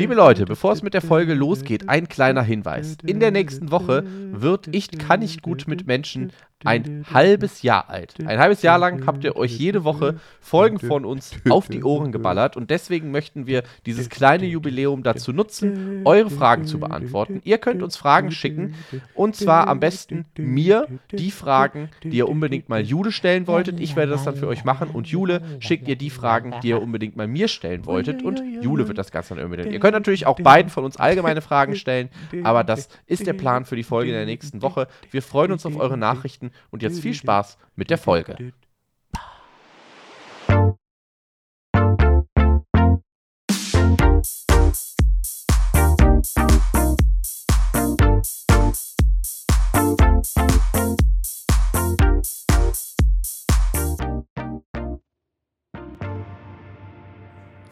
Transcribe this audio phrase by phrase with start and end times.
[0.00, 2.96] Liebe Leute, bevor es mit der Folge losgeht, ein kleiner Hinweis.
[3.04, 6.32] In der nächsten Woche wird Ich kann nicht gut mit Menschen
[6.64, 8.14] ein halbes Jahr alt.
[8.24, 12.12] Ein halbes Jahr lang habt ihr euch jede Woche Folgen von uns auf die Ohren
[12.12, 17.40] geballert und deswegen möchten wir dieses kleine Jubiläum dazu nutzen, eure Fragen zu beantworten.
[17.44, 18.74] Ihr könnt uns Fragen schicken
[19.14, 23.80] und zwar am besten mir die Fragen, die ihr unbedingt mal Jule stellen wolltet.
[23.80, 26.82] Ich werde das dann für euch machen und Jule schickt ihr die Fragen, die ihr
[26.82, 29.72] unbedingt mal mir stellen wolltet und Jule wird das Ganze dann übernehmen.
[29.72, 32.10] Ihr könnt natürlich auch beiden von uns allgemeine Fragen stellen,
[32.42, 34.88] aber das ist der Plan für die Folge in der nächsten Woche.
[35.10, 38.52] Wir freuen uns auf eure Nachrichten und jetzt viel Spaß mit der Folge.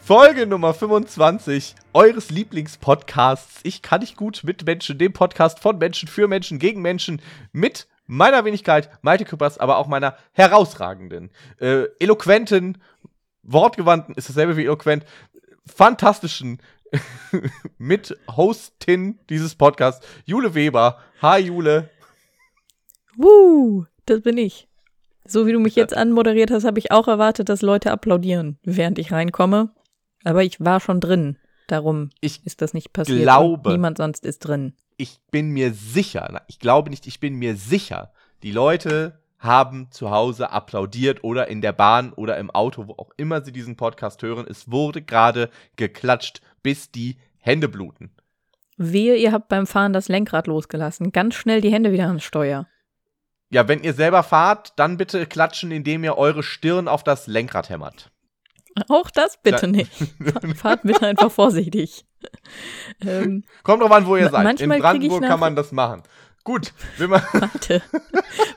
[0.09, 3.59] Folge Nummer 25 eures Lieblingspodcasts.
[3.61, 7.87] Ich kann nicht gut mit Menschen, dem Podcast von Menschen für Menschen gegen Menschen mit
[8.09, 11.29] meiner Wenigkeit, Malte Küppers, aber auch meiner herausragenden,
[11.59, 12.79] äh, eloquenten,
[13.43, 15.05] wortgewandten, ist dasselbe wie eloquent,
[15.65, 16.59] fantastischen
[17.77, 20.97] Mit-Hostin dieses Podcasts, Jule Weber.
[21.21, 21.91] Hi, Jule.
[23.15, 24.67] Wuh, das bin ich.
[25.25, 28.97] So wie du mich jetzt anmoderiert hast, habe ich auch erwartet, dass Leute applaudieren, während
[28.97, 29.69] ich reinkomme.
[30.23, 31.37] Aber ich war schon drin.
[31.67, 33.21] Darum ich ist das nicht passiert.
[33.21, 37.55] Glaube, niemand sonst ist drin ich bin mir sicher, ich glaube nicht, ich bin mir
[37.55, 38.11] sicher,
[38.43, 43.11] die Leute haben zu Hause applaudiert oder in der Bahn oder im Auto, wo auch
[43.15, 44.45] immer sie diesen Podcast hören.
[44.49, 48.11] Es wurde gerade geklatscht, bis die Hände bluten.
[48.75, 51.13] Wehe, ihr habt beim Fahren das Lenkrad losgelassen.
[51.13, 52.67] Ganz schnell die Hände wieder ans Steuer.
[53.49, 57.69] Ja, wenn ihr selber fahrt, dann bitte klatschen, indem ihr eure Stirn auf das Lenkrad
[57.69, 58.11] hämmert.
[58.87, 59.71] Auch das bitte ja.
[59.71, 59.91] nicht.
[60.55, 62.05] Fahrt bitte einfach vorsichtig.
[63.05, 64.61] ähm, Kommt drauf an, wo ihr seid.
[64.61, 66.03] In Brandenburg kann man das machen.
[66.43, 66.73] Gut.
[66.97, 67.81] Warte.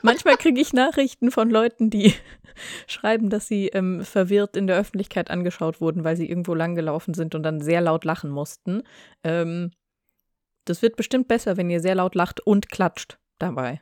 [0.01, 2.13] manchmal kriege ich Nachrichten von Leuten, die
[2.87, 7.35] schreiben, dass sie ähm, verwirrt in der Öffentlichkeit angeschaut wurden, weil sie irgendwo langgelaufen sind
[7.35, 8.83] und dann sehr laut lachen mussten.
[9.23, 9.71] Ähm,
[10.65, 13.81] das wird bestimmt besser, wenn ihr sehr laut lacht und klatscht dabei.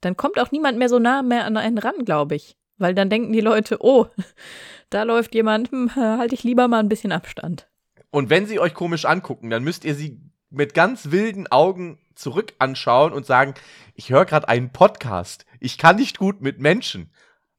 [0.00, 2.56] Dann kommt auch niemand mehr so nah mehr an einen ran, glaube ich.
[2.80, 4.06] Weil dann denken die Leute, oh,
[4.90, 7.68] da läuft jemand, hm, halte ich lieber mal ein bisschen Abstand.
[8.10, 12.54] Und wenn sie euch komisch angucken, dann müsst ihr sie mit ganz wilden Augen zurück
[12.58, 13.54] anschauen und sagen,
[13.94, 15.46] ich höre gerade einen Podcast.
[15.60, 17.12] Ich kann nicht gut mit Menschen.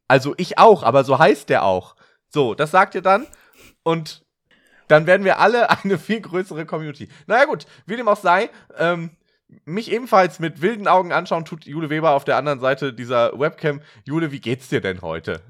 [0.08, 1.96] Also ich auch, aber so heißt der auch.
[2.28, 3.28] So, das sagt ihr dann
[3.84, 4.26] und
[4.88, 7.08] dann werden wir alle eine viel größere Community.
[7.28, 9.12] Naja gut, wie dem auch sei, ähm,
[9.66, 13.82] mich ebenfalls mit wilden Augen anschauen tut Jule Weber auf der anderen Seite dieser Webcam.
[14.06, 15.42] Jule, wie geht's dir denn heute?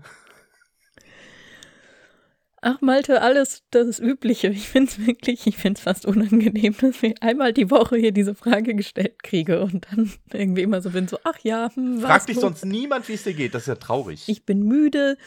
[2.63, 4.49] Ach, Malte, alles das Übliche.
[4.49, 8.11] Ich finde es wirklich, ich finde es fast unangenehm, dass ich einmal die Woche hier
[8.11, 12.29] diese Frage gestellt kriege und dann irgendwie immer so bin, so, ach ja, hm, Fragt
[12.29, 13.55] dich sonst niemand, wie es dir geht.
[13.55, 14.25] Das ist ja traurig.
[14.27, 15.17] Ich bin müde.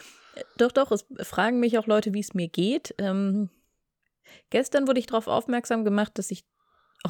[0.59, 2.95] Doch, doch, es fragen mich auch Leute, wie es mir geht.
[2.99, 3.51] Ähm,
[4.51, 6.45] gestern wurde ich darauf aufmerksam gemacht, dass ich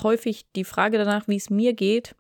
[0.03, 2.15] häufig die Frage danach, wie es mir geht,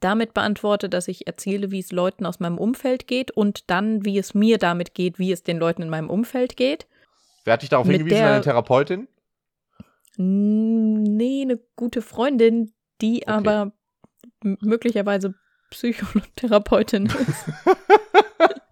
[0.00, 4.18] damit beantworte, dass ich erzähle, wie es Leuten aus meinem Umfeld geht und dann, wie
[4.18, 6.86] es mir damit geht, wie es den Leuten in meinem Umfeld geht.
[7.44, 9.08] Wer hat dich darauf Mit hingewiesen, eine Therapeutin?
[10.16, 13.26] Nee, eine gute Freundin, die okay.
[13.26, 13.72] aber
[14.42, 15.34] möglicherweise
[15.70, 17.44] Psychotherapeutin ist.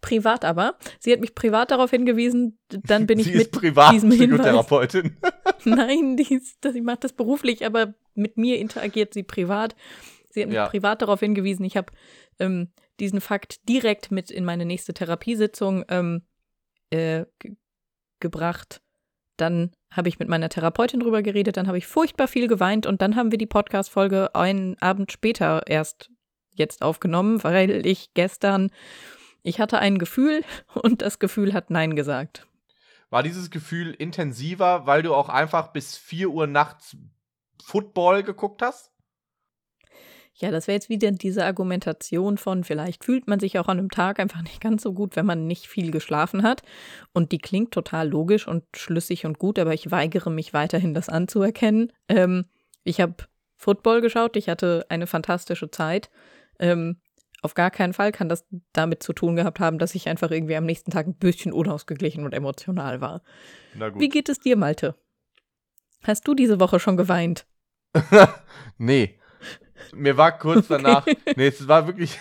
[0.00, 0.76] privat aber.
[0.98, 5.16] Sie hat mich privat darauf hingewiesen, dann bin ich sie mit ist privat diesem Psychotherapeutin.
[5.76, 9.74] Nein, die, ist, die macht das beruflich, aber mit mir interagiert sie privat.
[10.30, 10.68] Sie hat mich ja.
[10.68, 11.64] privat darauf hingewiesen.
[11.64, 11.92] Ich habe
[12.38, 16.22] ähm, diesen Fakt direkt mit in meine nächste Therapiesitzung ähm,
[16.90, 17.24] äh,
[18.20, 18.80] gebracht.
[19.36, 23.02] Dann habe ich mit meiner Therapeutin drüber geredet, dann habe ich furchtbar viel geweint und
[23.02, 26.10] dann haben wir die Podcast-Folge einen Abend später erst
[26.54, 28.70] jetzt aufgenommen, weil ich gestern
[29.42, 30.42] ich hatte ein Gefühl
[30.74, 32.46] und das Gefühl hat Nein gesagt.
[33.12, 36.96] War dieses Gefühl intensiver, weil du auch einfach bis 4 Uhr nachts
[37.62, 38.90] Football geguckt hast?
[40.32, 43.90] Ja, das wäre jetzt wieder diese Argumentation von, vielleicht fühlt man sich auch an einem
[43.90, 46.62] Tag einfach nicht ganz so gut, wenn man nicht viel geschlafen hat.
[47.12, 51.10] Und die klingt total logisch und schlüssig und gut, aber ich weigere mich weiterhin, das
[51.10, 51.92] anzuerkennen.
[52.08, 52.46] Ähm,
[52.82, 53.16] ich habe
[53.56, 56.08] Football geschaut, ich hatte eine fantastische Zeit.
[56.58, 57.01] Ähm,
[57.42, 60.56] auf gar keinen Fall kann das damit zu tun gehabt haben, dass ich einfach irgendwie
[60.56, 63.22] am nächsten Tag ein bisschen unausgeglichen und emotional war.
[63.74, 64.00] Na gut.
[64.00, 64.94] Wie geht es dir, Malte?
[66.04, 67.46] Hast du diese Woche schon geweint?
[68.78, 69.18] nee.
[69.92, 71.16] Mir war kurz danach, okay.
[71.36, 72.18] nee, es war wirklich,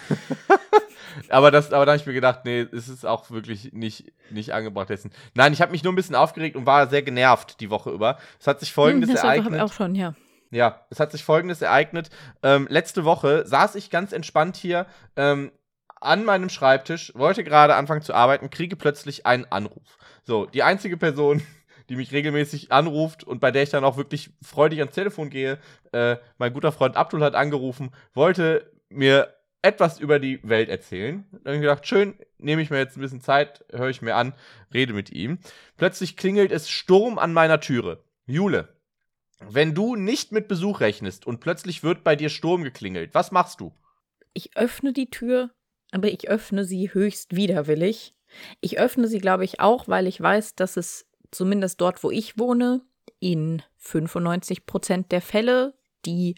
[1.30, 4.54] aber, das, aber dann habe ich mir gedacht, nee, es ist auch wirklich nicht, nicht
[4.54, 5.12] angebracht dessen.
[5.36, 8.18] Nein, ich habe mich nur ein bisschen aufgeregt und war sehr genervt die Woche über.
[8.40, 9.54] Es hat sich folgendes Hm, das ereignet.
[9.54, 10.16] ich auch schon, ja.
[10.52, 12.10] Ja, es hat sich folgendes ereignet.
[12.44, 15.52] Ähm, letzte Woche saß ich ganz entspannt hier ähm,
[16.02, 19.98] an meinem Schreibtisch, wollte gerade anfangen zu arbeiten, kriege plötzlich einen Anruf.
[20.24, 21.42] So, die einzige Person,
[21.90, 25.58] die mich regelmäßig anruft und bei der ich dann auch wirklich freudig ans Telefon gehe,
[25.94, 31.26] äh, mein guter Freund Abdul hat angerufen, wollte mir etwas über die Welt erzählen.
[31.44, 34.34] Dann gedacht, schön, nehme ich mir jetzt ein bisschen Zeit, höre ich mir an,
[34.74, 35.40] rede mit ihm.
[35.78, 38.04] Plötzlich klingelt es Sturm an meiner Türe.
[38.26, 38.70] Jule,
[39.50, 43.60] wenn du nicht mit Besuch rechnest und plötzlich wird bei dir Sturm geklingelt, was machst
[43.60, 43.74] du?
[44.34, 45.52] Ich öffne die Tür,
[45.92, 48.16] aber ich öffne sie höchst widerwillig.
[48.62, 52.38] Ich öffne sie, glaube ich, auch, weil ich weiß, dass es zumindest dort, wo ich
[52.38, 52.82] wohne,
[53.20, 55.74] in 95 Prozent der Fälle
[56.06, 56.36] die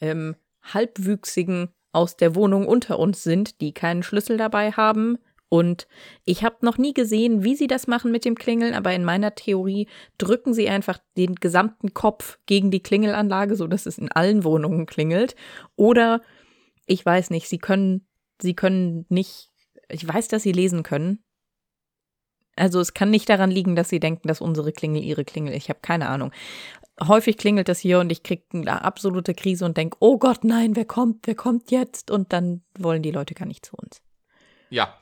[0.00, 5.18] ähm, Halbwüchsigen aus der Wohnung unter uns sind, die keinen Schlüssel dabei haben.
[5.50, 5.88] Und
[6.24, 9.34] ich habe noch nie gesehen, wie sie das machen mit dem Klingeln, aber in meiner
[9.34, 14.86] Theorie drücken sie einfach den gesamten Kopf gegen die Klingelanlage, sodass es in allen Wohnungen
[14.86, 15.34] klingelt.
[15.74, 16.22] Oder
[16.86, 18.06] ich weiß nicht, sie können,
[18.40, 19.50] sie können nicht,
[19.88, 21.18] ich weiß, dass sie lesen können.
[22.54, 25.54] Also es kann nicht daran liegen, dass sie denken, dass unsere Klingel ihre Klingel.
[25.54, 26.30] Ich habe keine Ahnung.
[27.02, 30.76] Häufig klingelt das hier und ich kriege eine absolute Krise und denke, oh Gott, nein,
[30.76, 32.12] wer kommt, wer kommt jetzt?
[32.12, 34.00] Und dann wollen die Leute gar nicht zu uns.
[34.68, 34.96] Ja,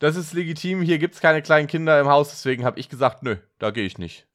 [0.00, 0.82] das ist legitim.
[0.82, 3.84] Hier gibt es keine kleinen Kinder im Haus, deswegen habe ich gesagt, nö, da gehe
[3.86, 4.26] ich nicht.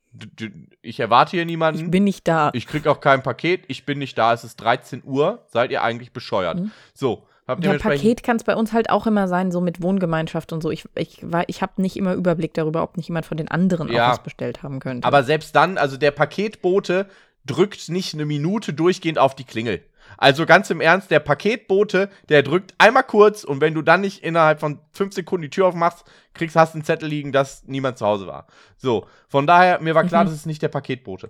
[0.81, 1.83] Ich erwarte hier niemanden.
[1.85, 2.49] Ich bin nicht da.
[2.53, 3.65] Ich krieg auch kein Paket.
[3.67, 4.31] Ich bin nicht da.
[4.31, 5.43] Es ist 13 Uhr.
[5.49, 6.57] Seid ihr eigentlich bescheuert?
[6.61, 6.71] Mhm.
[6.93, 9.81] So, habt ihr Ja, Paket kann es bei uns halt auch immer sein, so mit
[9.81, 10.71] Wohngemeinschaft und so.
[10.71, 14.07] Ich, ich, ich habe nicht immer Überblick darüber, ob nicht jemand von den anderen Ja.
[14.07, 15.05] auch was bestellt haben könnte.
[15.05, 17.07] Aber selbst dann, also der Paketbote
[17.45, 19.81] drückt nicht eine Minute durchgehend auf die Klingel.
[20.17, 24.23] Also ganz im Ernst, der Paketbote, der drückt einmal kurz und wenn du dann nicht
[24.23, 28.05] innerhalb von fünf Sekunden die Tür aufmachst, kriegst, hast einen Zettel liegen, dass niemand zu
[28.05, 28.47] Hause war.
[28.77, 30.27] So, von daher, mir war klar, Mhm.
[30.29, 31.29] das ist nicht der Paketbote.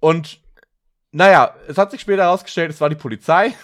[0.00, 0.40] Und
[1.12, 3.54] naja, es hat sich später herausgestellt, es war die Polizei.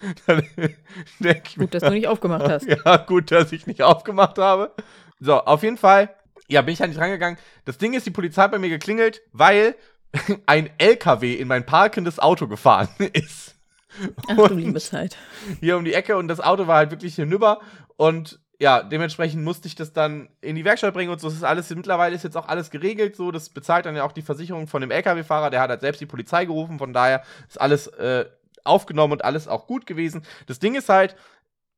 [0.28, 2.66] ich mir, Gut, dass du nicht aufgemacht hast.
[2.84, 4.72] ja, gut, dass ich nicht aufgemacht habe.
[5.20, 6.14] So, auf jeden Fall,
[6.48, 7.38] ja, bin ich halt nicht rangegangen.
[7.64, 9.74] Das Ding ist, die Polizei hat bei mir geklingelt, weil
[10.46, 13.53] ein LKW in mein parkendes Auto gefahren ist.
[14.28, 15.16] Ach du Und liebe Zeit.
[15.60, 17.60] Hier um die Ecke und das Auto war halt wirklich hinüber
[17.96, 21.28] und ja, dementsprechend musste ich das dann in die Werkstatt bringen und so.
[21.28, 23.30] Das ist alles, mittlerweile ist jetzt auch alles geregelt, so.
[23.30, 26.06] Das bezahlt dann ja auch die Versicherung von dem LKW-Fahrer, der hat halt selbst die
[26.06, 28.26] Polizei gerufen, von daher ist alles äh,
[28.62, 30.24] aufgenommen und alles auch gut gewesen.
[30.46, 31.16] Das Ding ist halt,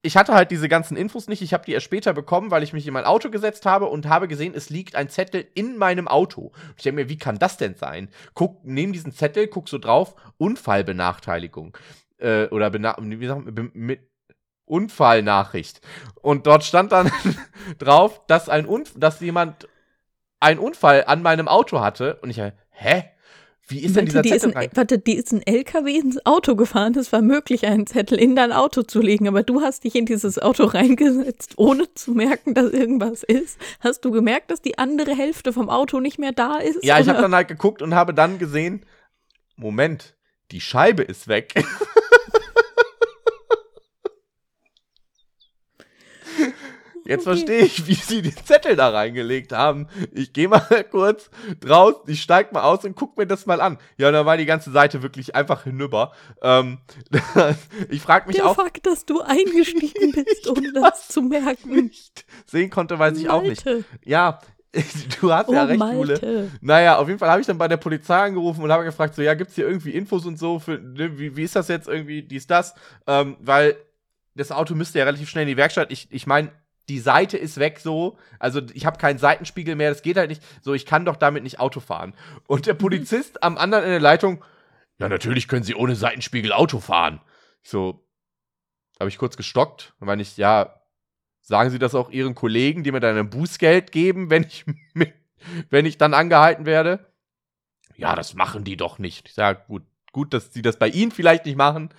[0.02, 1.42] ich hatte halt diese ganzen Infos nicht.
[1.42, 4.06] Ich habe die erst später bekommen, weil ich mich in mein Auto gesetzt habe und
[4.06, 6.52] habe gesehen, es liegt ein Zettel in meinem Auto.
[6.76, 8.08] Ich denke mir, wie kann das denn sein?
[8.34, 11.76] Guck, nehme diesen Zettel, guck so drauf, Unfallbenachteiligung.
[12.18, 14.00] Äh, oder bena wie sagt man, mit
[14.64, 15.80] Unfallnachricht.
[16.22, 17.10] Und dort stand dann
[17.78, 19.68] drauf, dass ein Unf dass jemand
[20.40, 22.18] einen Unfall an meinem Auto hatte.
[22.22, 22.38] Und ich,
[22.70, 23.04] hä?
[23.68, 24.70] Wie ist denn dieser die ist Zettel ein, rein?
[24.74, 26.94] warte, die ist ein LKW ins Auto gefahren.
[26.96, 30.06] Es war möglich, einen Zettel in dein Auto zu legen, aber du hast dich in
[30.06, 33.58] dieses Auto reingesetzt, ohne zu merken, dass irgendwas ist.
[33.80, 36.84] Hast du gemerkt, dass die andere Hälfte vom Auto nicht mehr da ist?
[36.84, 37.22] Ja, ich habe oder?
[37.22, 38.86] dann halt geguckt und habe dann gesehen,
[39.56, 40.15] Moment,
[40.50, 41.54] die Scheibe ist weg.
[47.06, 47.36] Jetzt Okay.
[47.36, 49.86] verstehe ich, wie sie den Zettel da reingelegt haben.
[50.12, 50.60] Ich gehe mal
[50.90, 53.78] kurz draußen, ich steig mal aus und guck mir das mal an.
[53.96, 56.12] Ja, und dann war die ganze Seite wirklich einfach hinüber.
[56.42, 56.78] Ähm,
[57.90, 61.76] ich frage mich Der auch, Fakt, dass du eingestiegen bist, ohne das das zu merken.
[61.76, 63.64] nicht sehen konnte, weiß ich auch nicht.
[63.64, 63.84] Malte.
[64.04, 64.40] Ja,
[65.20, 66.14] du hast Oh, ja recht, Jule.
[66.14, 66.50] Malte.
[66.60, 69.22] Naja, auf jeden Fall habe ich dann bei der Polizei angerufen und habe gefragt, so,
[69.22, 72.22] ja, gibt's hier irgendwie Infos und so, für, ne, wie, wie ist das jetzt irgendwie,
[72.22, 72.74] dies, das?
[73.06, 73.76] Ähm, weil
[74.34, 75.90] das Auto müsste ja relativ schnell in die Werkstatt.
[75.90, 76.52] Ich, ich meine,
[76.88, 80.42] die Seite ist weg so, also ich habe keinen Seitenspiegel mehr, das geht halt nicht.
[80.62, 82.14] So, ich kann doch damit nicht Auto fahren.
[82.46, 84.44] Und der Polizist am anderen in der Leitung,
[84.98, 87.20] ja, natürlich können Sie ohne Seitenspiegel Auto fahren.
[87.62, 88.06] Ich so,
[89.00, 90.80] habe ich kurz gestockt, meine ich, ja,
[91.46, 95.14] sagen Sie das auch Ihren Kollegen, die mir dann ein Bußgeld geben, wenn ich mit,
[95.70, 97.06] wenn ich dann angehalten werde?
[97.96, 99.28] Ja, das machen die doch nicht.
[99.28, 101.90] Ich sage, gut, gut, dass sie das bei Ihnen vielleicht nicht machen.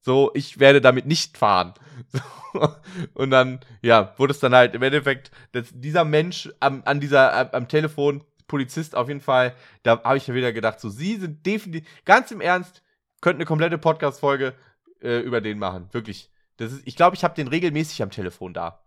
[0.00, 1.74] So, ich werde damit nicht fahren.
[2.52, 2.74] So,
[3.12, 7.52] und dann, ja, wurde es dann halt im Endeffekt, dass dieser Mensch am, an dieser,
[7.54, 11.44] am, Telefon, Polizist auf jeden Fall, da habe ich ja wieder gedacht, so, Sie sind
[11.44, 12.82] definitiv, ganz im Ernst,
[13.20, 14.54] könnten eine komplette Podcast-Folge
[15.02, 15.88] äh, über den machen.
[15.92, 16.30] Wirklich.
[16.56, 18.85] Das ist, ich glaube, ich habe den regelmäßig am Telefon da.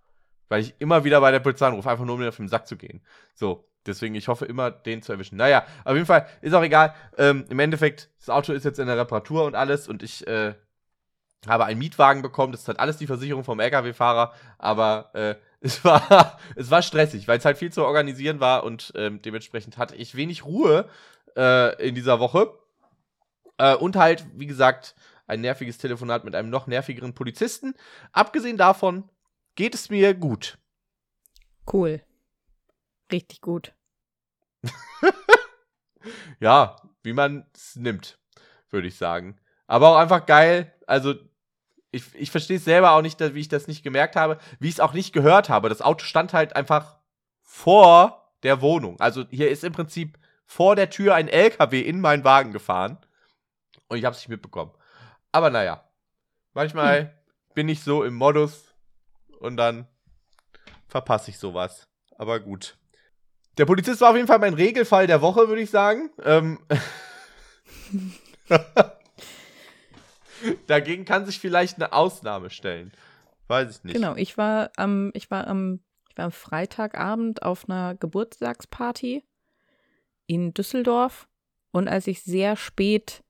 [0.49, 2.67] Weil ich immer wieder bei der Polizei anrufe, einfach nur um mir auf den Sack
[2.67, 3.01] zu gehen.
[3.35, 5.37] So, deswegen, ich hoffe immer, den zu erwischen.
[5.37, 6.93] Naja, auf jeden Fall, ist auch egal.
[7.17, 10.55] Ähm, Im Endeffekt, das Auto ist jetzt in der Reparatur und alles und ich, äh,
[11.47, 12.51] habe einen Mietwagen bekommen.
[12.51, 14.33] Das ist halt alles die Versicherung vom LKW-Fahrer.
[14.57, 18.93] Aber äh, es, war, es war stressig, weil es halt viel zu organisieren war und
[18.95, 20.89] ähm, dementsprechend hatte ich wenig Ruhe
[21.35, 22.53] äh, in dieser Woche.
[23.57, 24.95] Äh, und halt, wie gesagt,
[25.27, 27.75] ein nerviges Telefonat mit einem noch nervigeren Polizisten.
[28.13, 29.03] Abgesehen davon
[29.59, 30.57] geht es mir gut.
[31.71, 32.01] Cool.
[33.11, 33.73] Richtig gut.
[36.39, 38.17] ja, wie man es nimmt,
[38.69, 39.37] würde ich sagen.
[39.67, 40.73] Aber auch einfach geil.
[40.87, 41.15] Also,
[41.91, 44.75] ich, ich verstehe es selber auch nicht, wie ich das nicht gemerkt habe, wie ich
[44.75, 45.67] es auch nicht gehört habe.
[45.67, 46.97] Das Auto stand halt einfach
[47.41, 48.97] vor der Wohnung.
[49.01, 52.97] Also, hier ist im Prinzip vor der Tür ein LKW in meinen Wagen gefahren.
[53.89, 54.71] Und ich habe es nicht mitbekommen.
[55.33, 55.83] Aber naja,
[56.53, 57.09] manchmal hm.
[57.55, 58.68] bin ich so im Modus
[59.39, 59.87] und dann
[60.87, 61.87] verpasse ich sowas.
[62.17, 62.77] Aber gut.
[63.57, 66.11] Der Polizist war auf jeden Fall mein Regelfall der Woche, würde ich sagen.
[66.23, 66.59] Ähm
[70.67, 72.91] Dagegen kann sich vielleicht eine Ausnahme stellen.
[73.47, 73.95] Weiß ich nicht.
[73.95, 79.23] Genau, ich war am, ich war am, ich war am Freitagabend auf einer Geburtstagsparty
[80.27, 81.27] in Düsseldorf
[81.71, 83.23] und als ich sehr spät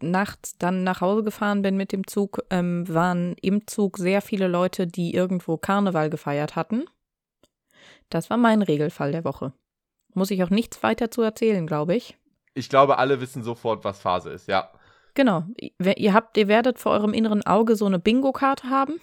[0.00, 4.48] nachts dann nach Hause gefahren bin mit dem Zug, ähm, waren im Zug sehr viele
[4.48, 6.84] Leute, die irgendwo Karneval gefeiert hatten.
[8.10, 9.52] Das war mein Regelfall der Woche.
[10.14, 12.18] Muss ich auch nichts weiter zu erzählen, glaube ich.
[12.54, 14.70] Ich glaube, alle wissen sofort, was Phase ist, ja.
[15.14, 15.44] Genau.
[15.56, 19.00] Ihr habt, ihr werdet vor eurem inneren Auge so eine Bingo-Karte haben.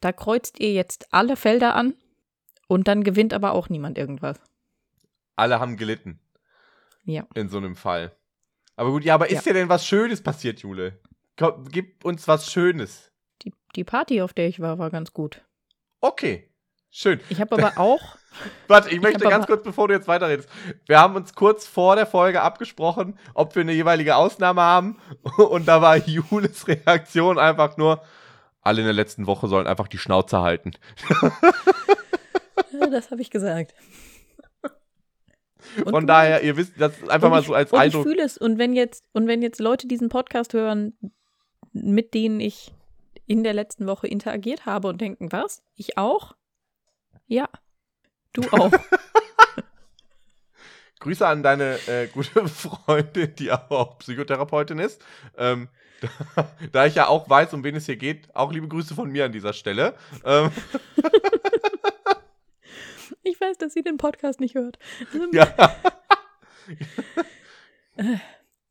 [0.00, 1.94] Da kreuzt ihr jetzt alle Felder an
[2.68, 4.40] und dann gewinnt aber auch niemand irgendwas.
[5.36, 6.20] Alle haben gelitten.
[7.04, 7.26] Ja.
[7.34, 8.12] In so einem Fall.
[8.80, 9.52] Aber gut, ja, aber ist ja.
[9.52, 10.98] dir denn was Schönes passiert, Jule?
[11.38, 13.12] Komm, gib uns was Schönes.
[13.42, 15.42] Die, die Party, auf der ich war, war ganz gut.
[16.00, 16.50] Okay.
[16.88, 17.20] Schön.
[17.28, 18.00] Ich habe aber auch.
[18.68, 20.48] Warte, ich möchte ich ganz kurz, bevor du jetzt weiterredest.
[20.86, 24.98] Wir haben uns kurz vor der Folge abgesprochen, ob wir eine jeweilige Ausnahme haben.
[25.36, 28.02] Und da war Jules Reaktion einfach nur:
[28.62, 30.72] alle in der letzten Woche sollen einfach die Schnauze halten.
[32.90, 33.74] Das habe ich gesagt.
[35.84, 38.06] Und Von daher, ihr wisst, das ist einfach mal so als und Eindruck.
[38.06, 38.38] Ich fühle es.
[38.38, 40.94] Und wenn jetzt, und wenn jetzt Leute diesen Podcast hören,
[41.72, 42.72] mit denen ich
[43.26, 45.62] in der letzten Woche interagiert habe und denken, was?
[45.76, 46.34] Ich auch?
[47.26, 47.48] Ja.
[48.32, 48.72] Du auch.
[51.00, 55.02] Grüße an deine äh, gute Freundin, die auch Psychotherapeutin ist.
[55.36, 55.68] Ähm,
[56.00, 59.10] da, da, ich ja auch weiß, um wen es hier geht, auch liebe Grüße von
[59.10, 59.94] mir an dieser Stelle.
[60.24, 60.50] Ähm.
[63.22, 64.78] Ich weiß, dass sie den Podcast nicht hört.
[65.14, 65.46] Ähm, ja.
[67.96, 68.18] Äh,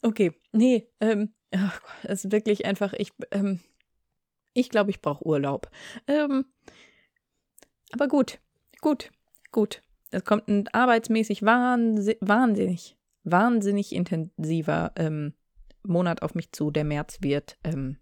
[0.01, 3.59] okay, nee, ähm, ach, es ist wirklich einfach, ich, ähm,
[4.53, 5.69] ich glaube, ich brauche Urlaub.
[6.07, 6.45] Ähm,
[7.91, 8.39] aber gut,
[8.81, 9.11] gut,
[9.51, 9.83] gut.
[10.11, 15.33] Es kommt ein arbeitsmäßig wahnsinnig, wahnsinnig, wahnsinnig intensiver ähm,
[15.83, 16.71] Monat auf mich zu.
[16.71, 17.97] Der März wird ähm,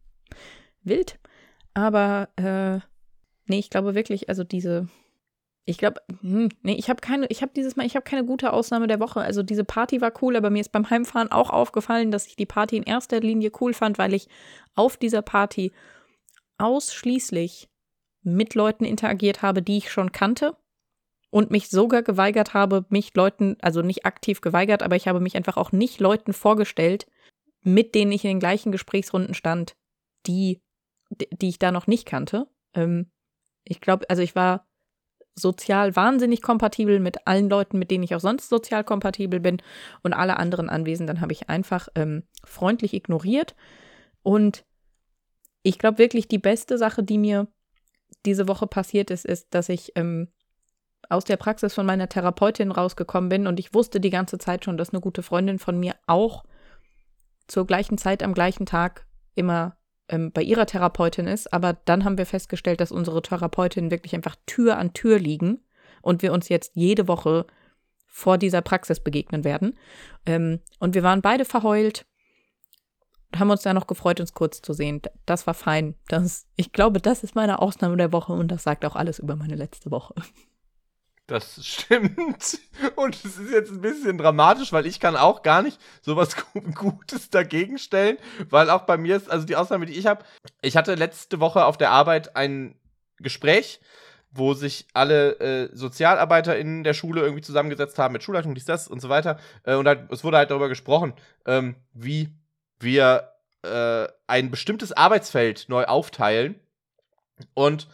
[0.84, 1.20] wild.
[1.74, 2.80] Aber äh,
[3.46, 4.88] nee, ich glaube wirklich, also diese
[5.70, 8.54] ich glaube, hm, nee, ich habe keine, ich habe dieses Mal, ich habe keine gute
[8.54, 9.20] Ausnahme der Woche.
[9.20, 12.46] Also diese Party war cool, aber mir ist beim Heimfahren auch aufgefallen, dass ich die
[12.46, 14.30] Party in erster Linie cool fand, weil ich
[14.76, 15.74] auf dieser Party
[16.58, 17.70] ausschließlich
[18.24, 20.56] mit Leuten interagiert habe, die ich schon kannte
[21.32, 25.36] und mich sogar geweigert habe, mich Leuten, also nicht aktiv geweigert, aber ich habe mich
[25.36, 27.08] einfach auch nicht Leuten vorgestellt,
[27.62, 29.76] mit denen ich in den gleichen Gesprächsrunden stand,
[30.28, 30.62] die,
[31.10, 32.48] die ich da noch nicht kannte.
[32.74, 33.12] Ähm,
[33.66, 34.67] ich glaube, also ich war
[35.38, 39.62] sozial wahnsinnig kompatibel mit allen Leuten, mit denen ich auch sonst sozial kompatibel bin.
[40.02, 43.56] Und alle anderen Anwesenden habe ich einfach ähm, freundlich ignoriert.
[44.24, 44.66] Und
[45.64, 47.48] ich glaube wirklich, die beste Sache, die mir
[48.26, 50.30] diese Woche passiert ist, ist, dass ich ähm,
[51.10, 54.78] aus der Praxis von meiner Therapeutin rausgekommen bin und ich wusste die ganze Zeit schon,
[54.78, 56.44] dass eine gute Freundin von mir auch
[57.48, 59.78] zur gleichen Zeit am gleichen Tag immer
[60.10, 64.36] ähm, bei ihrer Therapeutin ist, aber dann haben wir festgestellt, dass unsere Therapeutinnen wirklich einfach
[64.46, 65.60] Tür an Tür liegen
[66.02, 67.46] und wir uns jetzt jede Woche
[68.06, 69.78] vor dieser Praxis begegnen werden.
[70.26, 72.06] Ähm, und wir waren beide verheult
[73.32, 75.02] und haben uns da noch gefreut, uns kurz zu sehen.
[75.26, 75.96] Das war fein.
[76.08, 79.36] Das, ich glaube, das ist meine Ausnahme der Woche und das sagt auch alles über
[79.36, 80.16] meine letzte Woche.
[81.28, 82.60] Das stimmt.
[82.96, 86.36] Und es ist jetzt ein bisschen dramatisch, weil ich kann auch gar nicht so was
[86.74, 88.18] Gutes dagegen stellen,
[88.50, 90.24] weil auch bei mir ist, also die Ausnahme, die ich habe,
[90.62, 92.76] ich hatte letzte Woche auf der Arbeit ein
[93.20, 93.82] Gespräch,
[94.32, 98.88] wo sich alle äh, Sozialarbeiter in der Schule irgendwie zusammengesetzt haben mit Schulleitung, dies, das
[98.88, 99.40] und so weiter.
[99.64, 101.14] Äh, und halt, es wurde halt darüber gesprochen,
[101.46, 102.30] ähm, wie
[102.80, 106.60] wir äh, ein bestimmtes Arbeitsfeld neu aufteilen.
[107.54, 107.88] Und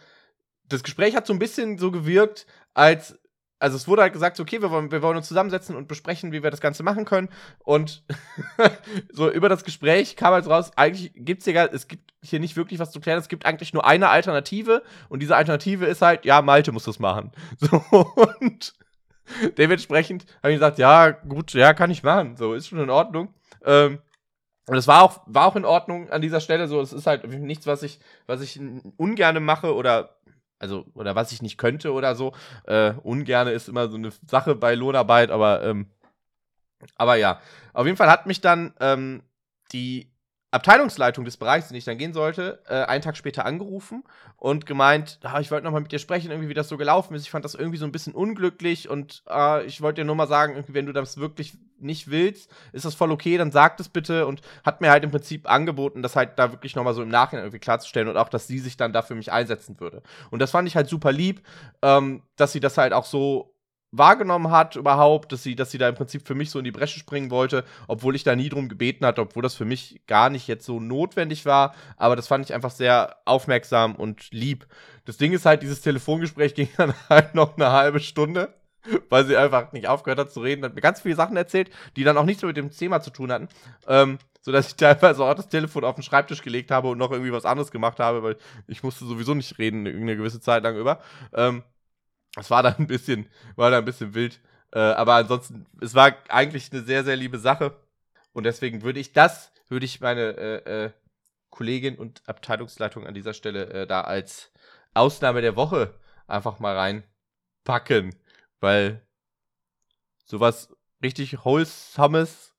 [0.68, 3.18] das Gespräch hat so ein bisschen so gewirkt, als
[3.64, 6.42] also es wurde halt gesagt, okay, wir wollen, wir wollen uns zusammensetzen und besprechen, wie
[6.42, 7.30] wir das Ganze machen können.
[7.60, 8.04] Und
[9.10, 12.56] so über das Gespräch kam halt raus, eigentlich gibt es hier, es gibt hier nicht
[12.56, 13.18] wirklich was zu klären.
[13.18, 16.98] Es gibt eigentlich nur eine Alternative und diese Alternative ist halt, ja, Malte muss das
[16.98, 17.32] machen.
[17.58, 17.78] So,
[18.40, 18.74] und
[19.56, 22.36] dementsprechend habe ich gesagt, ja, gut, ja, kann ich machen.
[22.36, 23.32] So, ist schon in Ordnung.
[23.64, 24.00] Ähm,
[24.66, 26.68] und es war auch, war auch in Ordnung an dieser Stelle.
[26.68, 28.60] So, es ist halt nichts, was ich, was ich
[28.98, 30.18] ungerne mache oder
[30.58, 32.32] also, oder was ich nicht könnte oder so.
[32.66, 35.90] Äh, ungerne ist immer so eine Sache bei Lohnarbeit, aber, ähm,
[36.96, 37.40] aber ja.
[37.72, 39.22] Auf jeden Fall hat mich dann ähm,
[39.72, 40.13] die
[40.54, 44.04] Abteilungsleitung des Bereichs, in den ich dann gehen sollte, äh, einen Tag später angerufen
[44.36, 47.22] und gemeint, ah, ich wollte nochmal mit dir sprechen, irgendwie wie das so gelaufen ist.
[47.22, 50.28] Ich fand das irgendwie so ein bisschen unglücklich und äh, ich wollte dir nur mal
[50.28, 54.26] sagen, wenn du das wirklich nicht willst, ist das voll okay, dann sag das bitte
[54.26, 57.44] und hat mir halt im Prinzip angeboten, das halt da wirklich nochmal so im Nachhinein
[57.44, 60.02] irgendwie klarzustellen und auch, dass sie sich dann da für mich einsetzen würde.
[60.30, 61.42] Und das fand ich halt super lieb,
[61.82, 63.53] ähm, dass sie das halt auch so
[63.96, 66.72] wahrgenommen hat überhaupt, dass sie, dass sie da im Prinzip für mich so in die
[66.72, 70.30] Bresche springen wollte, obwohl ich da nie drum gebeten hatte, obwohl das für mich gar
[70.30, 71.74] nicht jetzt so notwendig war.
[71.96, 74.66] Aber das fand ich einfach sehr aufmerksam und lieb.
[75.04, 78.54] Das Ding ist halt, dieses Telefongespräch ging dann halt noch eine halbe Stunde,
[79.08, 82.04] weil sie einfach nicht aufgehört hat zu reden, hat mir ganz viele Sachen erzählt, die
[82.04, 83.48] dann auch nichts mehr mit dem Thema zu tun hatten.
[83.86, 87.32] Ähm, sodass ich teilweise auch das Telefon auf den Schreibtisch gelegt habe und noch irgendwie
[87.32, 88.36] was anderes gemacht habe, weil
[88.66, 91.00] ich musste sowieso nicht reden, eine gewisse Zeit lang über.
[91.32, 91.62] Ähm,
[92.36, 94.40] es war dann ein bisschen, war dann ein bisschen wild.
[94.72, 97.76] Äh, aber ansonsten, es war eigentlich eine sehr, sehr liebe Sache.
[98.32, 100.90] Und deswegen würde ich das, würde ich meine äh, äh,
[101.50, 104.50] Kollegin und Abteilungsleitung an dieser Stelle äh, da als
[104.92, 105.94] Ausnahme der Woche
[106.26, 108.14] einfach mal reinpacken.
[108.60, 109.06] Weil
[110.24, 112.54] sowas richtig Wholesomes,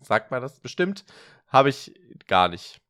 [0.00, 1.04] sagt man das bestimmt,
[1.48, 1.94] habe ich
[2.26, 2.80] gar nicht.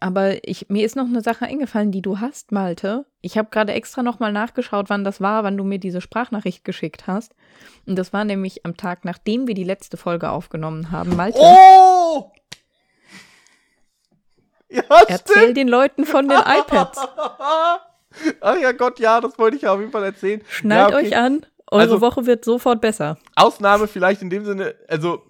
[0.00, 3.06] Aber ich, mir ist noch eine Sache eingefallen, die du hast, Malte.
[3.20, 7.06] Ich habe gerade extra nochmal nachgeschaut, wann das war, wann du mir diese Sprachnachricht geschickt
[7.06, 7.34] hast.
[7.86, 11.14] Und das war nämlich am Tag, nachdem wir die letzte Folge aufgenommen haben.
[11.16, 11.38] Malte.
[11.40, 12.32] Oh!
[14.70, 15.56] Ja, Erzähl stimmt.
[15.56, 16.98] den Leuten von den iPads.
[18.40, 20.42] Ach ja Gott, ja, das wollte ich auf jeden Fall erzählen.
[20.48, 21.06] Schnallt ja, okay.
[21.06, 23.18] euch an, eure also, Woche wird sofort besser.
[23.36, 25.22] Ausnahme vielleicht in dem Sinne, also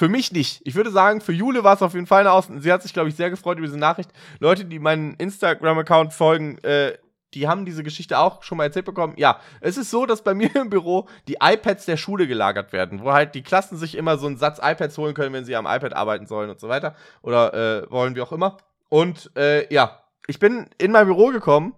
[0.00, 0.62] für mich nicht.
[0.64, 2.62] Ich würde sagen, für Jule war es auf jeden Fall eine Ausnahme.
[2.62, 4.10] Sie hat sich, glaube ich, sehr gefreut über diese Nachricht.
[4.38, 6.96] Leute, die meinen Instagram-Account folgen, äh,
[7.34, 9.12] die haben diese Geschichte auch schon mal erzählt bekommen.
[9.18, 13.02] Ja, es ist so, dass bei mir im Büro die iPads der Schule gelagert werden,
[13.02, 15.66] wo halt die Klassen sich immer so einen Satz iPads holen können, wenn sie am
[15.66, 16.96] iPad arbeiten sollen und so weiter.
[17.20, 18.56] Oder äh, wollen, wie auch immer.
[18.88, 21.74] Und äh, ja, ich bin in mein Büro gekommen,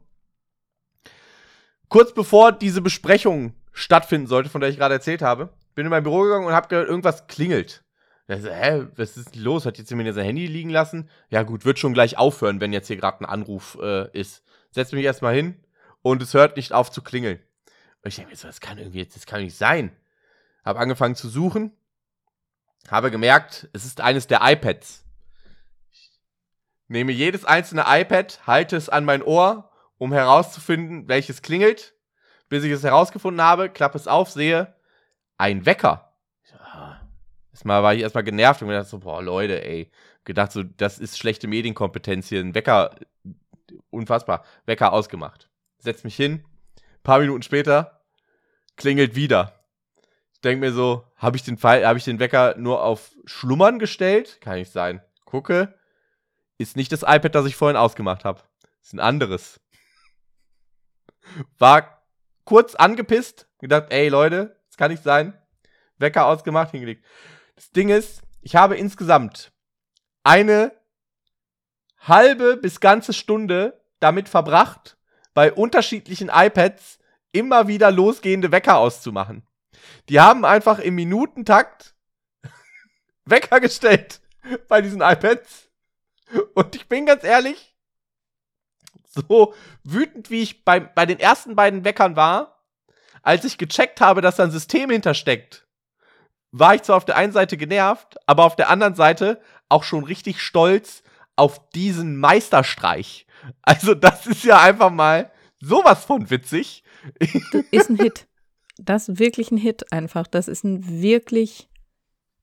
[1.89, 5.49] kurz bevor diese Besprechung stattfinden sollte, von der ich gerade erzählt habe.
[5.75, 7.83] Bin in mein Büro gegangen und habe gehört, irgendwas klingelt.
[8.29, 9.67] So, hä, was ist los?
[9.67, 11.09] Hat jetzt jemand sein Handy liegen lassen?
[11.29, 14.43] Ja, gut, wird schon gleich aufhören, wenn jetzt hier gerade ein Anruf äh, ist.
[14.71, 15.57] Setz mich erstmal hin
[16.03, 17.41] und es hört nicht auf zu klingeln.
[18.03, 19.95] Und ich denke mir so, das kann irgendwie das kann nicht sein.
[20.65, 21.73] Habe angefangen zu suchen,
[22.89, 25.05] habe gemerkt, es ist eines der iPads.
[25.91, 26.11] Ich
[26.89, 31.95] nehme jedes einzelne iPad, halte es an mein Ohr, um herauszufinden, welches klingelt.
[32.49, 34.75] Bis ich es herausgefunden habe, klappe es auf, sehe
[35.39, 36.12] ein Wecker.
[37.63, 39.89] Erstmal war ich erstmal genervt und mir gedacht so, boah, Leute, ey.
[40.25, 42.41] Gedacht so, das ist schlechte Medienkompetenz hier.
[42.41, 42.97] Ein Wecker,
[43.91, 45.49] unfassbar, Wecker ausgemacht.
[45.79, 46.45] Setz mich hin,
[47.05, 48.03] paar Minuten später
[48.75, 49.65] klingelt wieder.
[50.33, 54.41] Ich denke mir so, habe ich den ich den Wecker nur auf Schlummern gestellt?
[54.41, 55.01] Kann nicht sein.
[55.25, 55.79] Gucke,
[56.59, 58.43] ist nicht das iPad, das ich vorhin ausgemacht habe.
[58.83, 59.61] Ist ein anderes.
[61.59, 62.03] War
[62.45, 65.39] kurz angepisst, gedacht, ey Leute, das kann nicht sein.
[65.99, 67.05] Wecker ausgemacht, hingelegt.
[67.55, 69.53] Das Ding ist, ich habe insgesamt
[70.25, 70.73] eine
[71.99, 74.97] halbe bis ganze Stunde damit verbracht,
[75.35, 76.99] bei unterschiedlichen iPads
[77.33, 79.47] immer wieder losgehende Wecker auszumachen.
[80.09, 81.95] Die haben einfach im Minutentakt
[83.25, 84.21] Wecker gestellt
[84.69, 85.71] bei diesen iPads.
[86.55, 87.77] Und ich bin ganz ehrlich,
[89.05, 92.65] so wütend wie ich bei, bei den ersten beiden Weckern war,
[93.23, 95.67] als ich gecheckt habe, dass da ein System hintersteckt,
[96.53, 100.05] war ich zwar auf der einen Seite genervt, aber auf der anderen Seite auch schon
[100.05, 101.03] richtig stolz
[101.35, 103.27] auf diesen Meisterstreich.
[103.63, 106.85] Also, das ist ja einfach mal sowas von witzig.
[107.19, 108.29] Das ist ein Hit.
[108.79, 110.29] Das ist wirklich ein Hit einfach.
[110.29, 111.69] Das ist ein wirklich,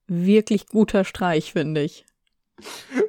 [0.06, 2.04] wirklich guter Streich, finde ich.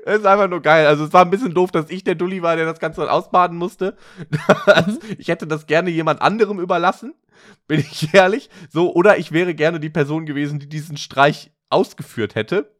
[0.05, 0.87] Das ist einfach nur geil.
[0.87, 3.09] Also es war ein bisschen doof, dass ich der Dulli war, der das Ganze dann
[3.09, 3.97] ausbaden musste.
[4.87, 4.99] Mhm.
[5.17, 7.13] ich hätte das gerne jemand anderem überlassen
[7.67, 8.49] bin ich ehrlich.
[8.69, 12.75] So, oder ich wäre gerne die Person gewesen, die diesen Streich ausgeführt hätte.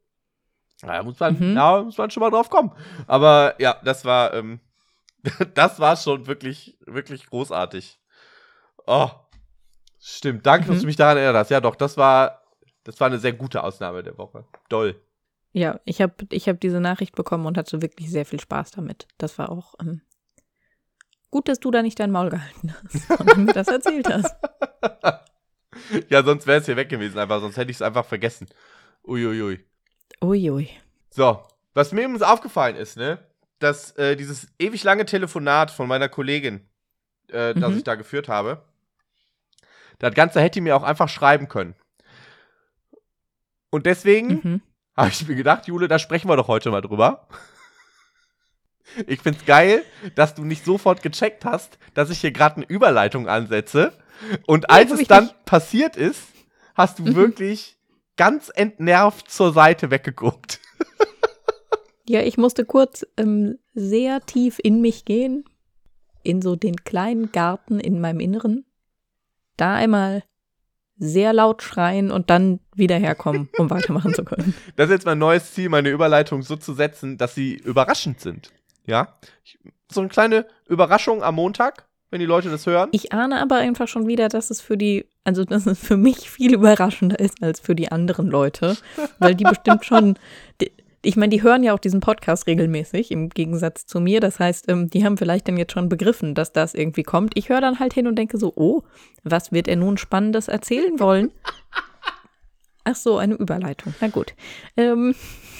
[0.81, 1.55] Da muss man, mhm.
[1.55, 2.71] ja, muss man schon mal drauf kommen.
[3.07, 4.59] Aber ja, das war, ähm,
[5.53, 7.99] das war schon wirklich, wirklich großartig.
[8.87, 9.09] Oh,
[10.03, 10.81] Stimmt, danke, dass Mhm.
[10.81, 11.51] du mich daran erinnert hast.
[11.51, 12.41] Ja, doch, das war,
[12.83, 14.45] das war eine sehr gute Ausnahme der Woche.
[14.67, 14.99] Doll.
[15.53, 19.07] Ja, ich habe ich hab diese Nachricht bekommen und hatte wirklich sehr viel Spaß damit.
[19.19, 20.01] Das war auch ähm,
[21.31, 24.35] gut, dass du da nicht dein Maul gehalten hast und mir das erzählt hast.
[26.09, 28.47] ja, sonst wäre es hier weg gewesen, einfach, sonst hätte ich es einfach vergessen.
[29.03, 29.65] Uiuiui.
[30.21, 30.69] Uiui.
[31.09, 31.41] So,
[31.73, 33.17] was mir übrigens aufgefallen ist, ne,
[33.59, 36.69] dass äh, dieses ewig lange Telefonat von meiner Kollegin,
[37.29, 37.77] äh, das Mhm.
[37.77, 38.63] ich da geführt habe,
[39.99, 41.75] das Ganze hätte die mir auch einfach schreiben können.
[43.69, 44.61] Und deswegen Mhm.
[44.97, 47.27] habe ich mir gedacht, Jule, da sprechen wir doch heute mal drüber.
[49.07, 49.83] Ich find's geil,
[50.15, 53.93] dass du nicht sofort gecheckt hast, dass ich hier gerade eine Überleitung ansetze.
[54.47, 55.45] Und als hab es dann nicht.
[55.45, 56.21] passiert ist,
[56.75, 57.15] hast du Mhm.
[57.15, 57.77] wirklich
[58.17, 60.59] ganz entnervt zur Seite weggeguckt.
[62.07, 65.45] Ja, ich musste kurz ähm, sehr tief in mich gehen,
[66.23, 68.65] in so den kleinen Garten in meinem Inneren,
[69.55, 70.23] da einmal
[70.97, 74.53] sehr laut schreien und dann wieder herkommen, um weitermachen zu können.
[74.75, 78.51] Das ist jetzt mein neues Ziel, meine Überleitung so zu setzen, dass sie überraschend sind.
[78.85, 79.15] Ja?
[79.91, 82.89] So eine kleine Überraschung am Montag, wenn die Leute das hören.
[82.91, 86.29] Ich ahne aber einfach schon wieder, dass es für die, also dass es für mich
[86.29, 88.77] viel überraschender ist als für die anderen Leute,
[89.19, 90.17] weil die bestimmt schon,
[90.61, 90.71] die,
[91.03, 94.19] ich meine, die hören ja auch diesen Podcast regelmäßig, im Gegensatz zu mir.
[94.19, 97.35] Das heißt, ähm, die haben vielleicht dann jetzt schon begriffen, dass das irgendwie kommt.
[97.37, 98.83] Ich höre dann halt hin und denke so, oh,
[99.23, 101.31] was wird er nun Spannendes erzählen wollen?
[102.83, 103.93] Ach so, eine Überleitung.
[103.99, 104.33] Na gut.
[104.77, 105.15] Ähm,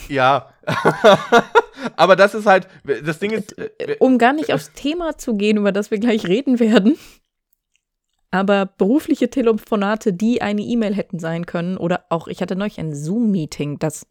[0.09, 0.50] Ja.
[1.95, 5.57] Aber das ist halt, das Ding ist, äh, um gar nicht aufs Thema zu gehen,
[5.57, 6.97] über das wir gleich reden werden.
[8.31, 12.95] Aber berufliche Telefonate, die eine E-Mail hätten sein können, oder auch, ich hatte neulich ein
[12.95, 14.07] Zoom-Meeting, das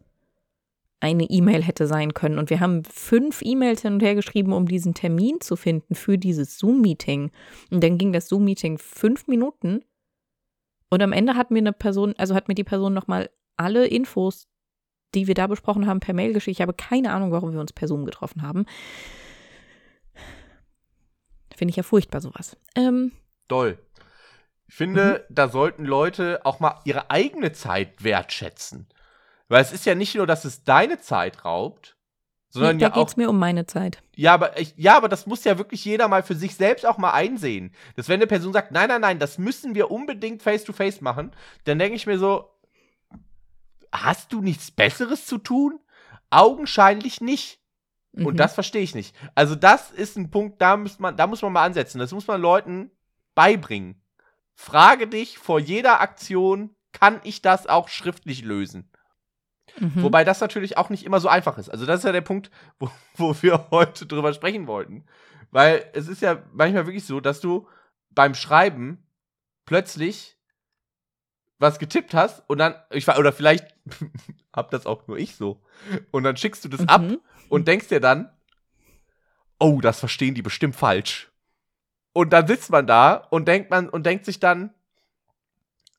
[1.01, 2.39] eine E-Mail hätte sein können.
[2.39, 6.19] Und wir haben fünf E-Mails hin und her geschrieben, um diesen Termin zu finden für
[6.19, 7.31] dieses Zoom-Meeting.
[7.71, 9.83] Und dann ging das Zoom-Meeting fünf Minuten.
[10.91, 14.50] Und am Ende hat mir eine Person, also hat mir die Person nochmal alle Infos,
[15.15, 16.59] die wir da besprochen haben, per Mail geschickt.
[16.59, 18.67] Ich habe keine Ahnung, warum wir uns per Zoom getroffen haben.
[21.55, 22.57] Finde ich ja furchtbar, sowas.
[22.75, 23.13] Ähm,
[23.49, 23.79] doll.
[24.69, 28.89] Ich finde, da sollten Leute auch mal ihre eigene Zeit wertschätzen.
[29.49, 31.97] Weil es ist ja nicht nur, dass es deine Zeit raubt,
[32.51, 34.01] sondern da ja auch geht es mir um meine Zeit.
[34.15, 36.99] Ja, aber ich, ja, aber das muss ja wirklich jeder mal für sich selbst auch
[36.99, 37.73] mal einsehen.
[37.97, 41.01] Dass wenn eine Person sagt, nein, nein, nein, das müssen wir unbedingt face to face
[41.01, 41.33] machen,
[41.65, 42.49] dann denke ich mir so,
[43.93, 45.79] hast du nichts Besseres zu tun?
[46.31, 47.61] Augenscheinlich nicht.
[48.13, 48.37] Und Mhm.
[48.37, 49.15] das verstehe ich nicht.
[49.35, 51.99] Also das ist ein Punkt, da muss man, da muss man mal ansetzen.
[51.99, 52.91] Das muss man Leuten
[53.35, 54.03] beibringen.
[54.55, 58.91] Frage dich vor jeder Aktion, kann ich das auch schriftlich lösen?
[59.79, 60.03] Mhm.
[60.03, 61.69] Wobei das natürlich auch nicht immer so einfach ist.
[61.69, 62.51] Also das ist ja der Punkt,
[62.81, 65.05] wo, wo wir heute drüber sprechen wollten.
[65.53, 67.69] Weil es ist ja manchmal wirklich so, dass du
[68.11, 69.07] beim Schreiben
[69.67, 70.37] plötzlich
[71.61, 73.75] was getippt hast und dann, ich war, oder vielleicht
[74.53, 75.61] hab das auch nur ich so.
[76.11, 77.21] Und dann schickst du das ab Mhm.
[77.49, 78.31] und denkst dir dann,
[79.59, 81.31] oh, das verstehen die bestimmt falsch.
[82.13, 84.75] Und dann sitzt man da und denkt man und denkt sich dann,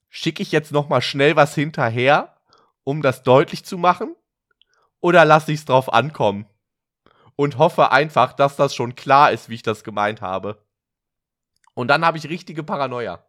[0.09, 2.35] schicke ich jetzt noch mal schnell was hinterher,
[2.83, 4.15] um das deutlich zu machen,
[4.99, 6.47] oder lasse ich es drauf ankommen
[7.35, 10.63] und hoffe einfach, dass das schon klar ist, wie ich das gemeint habe.
[11.75, 13.23] Und dann habe ich richtige Paranoia.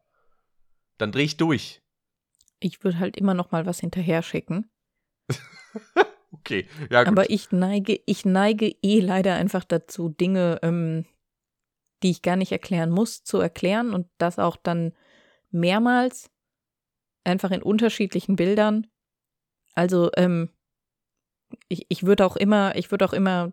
[0.99, 1.82] Dann drehe ich durch.
[2.65, 4.71] Ich würde halt immer noch mal was hinterher schicken.
[6.35, 7.09] Okay, ja gut.
[7.09, 11.05] Aber ich neige, ich neige eh leider einfach dazu, Dinge, ähm,
[12.03, 14.93] die ich gar nicht erklären muss, zu erklären und das auch dann
[15.51, 16.31] mehrmals,
[17.23, 18.89] einfach in unterschiedlichen Bildern.
[19.75, 20.49] Also, ähm,
[21.69, 23.53] ich, ich würde auch immer, ich würde auch immer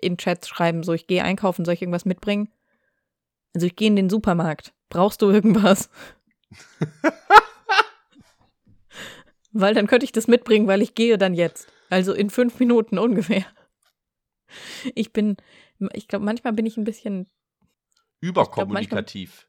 [0.00, 2.52] in Chats schreiben, so ich gehe einkaufen, soll ich irgendwas mitbringen?
[3.54, 4.74] Also ich gehe in den Supermarkt.
[4.90, 5.88] Brauchst du irgendwas?
[9.60, 11.68] weil dann könnte ich das mitbringen, weil ich gehe dann jetzt.
[11.90, 13.44] Also in fünf Minuten ungefähr.
[14.94, 15.36] Ich bin,
[15.92, 17.26] ich glaube, manchmal bin ich ein bisschen,
[18.20, 19.48] Überkommunikativ.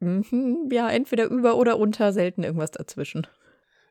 [0.00, 3.26] mhm, ja, entweder über oder unter, selten irgendwas dazwischen.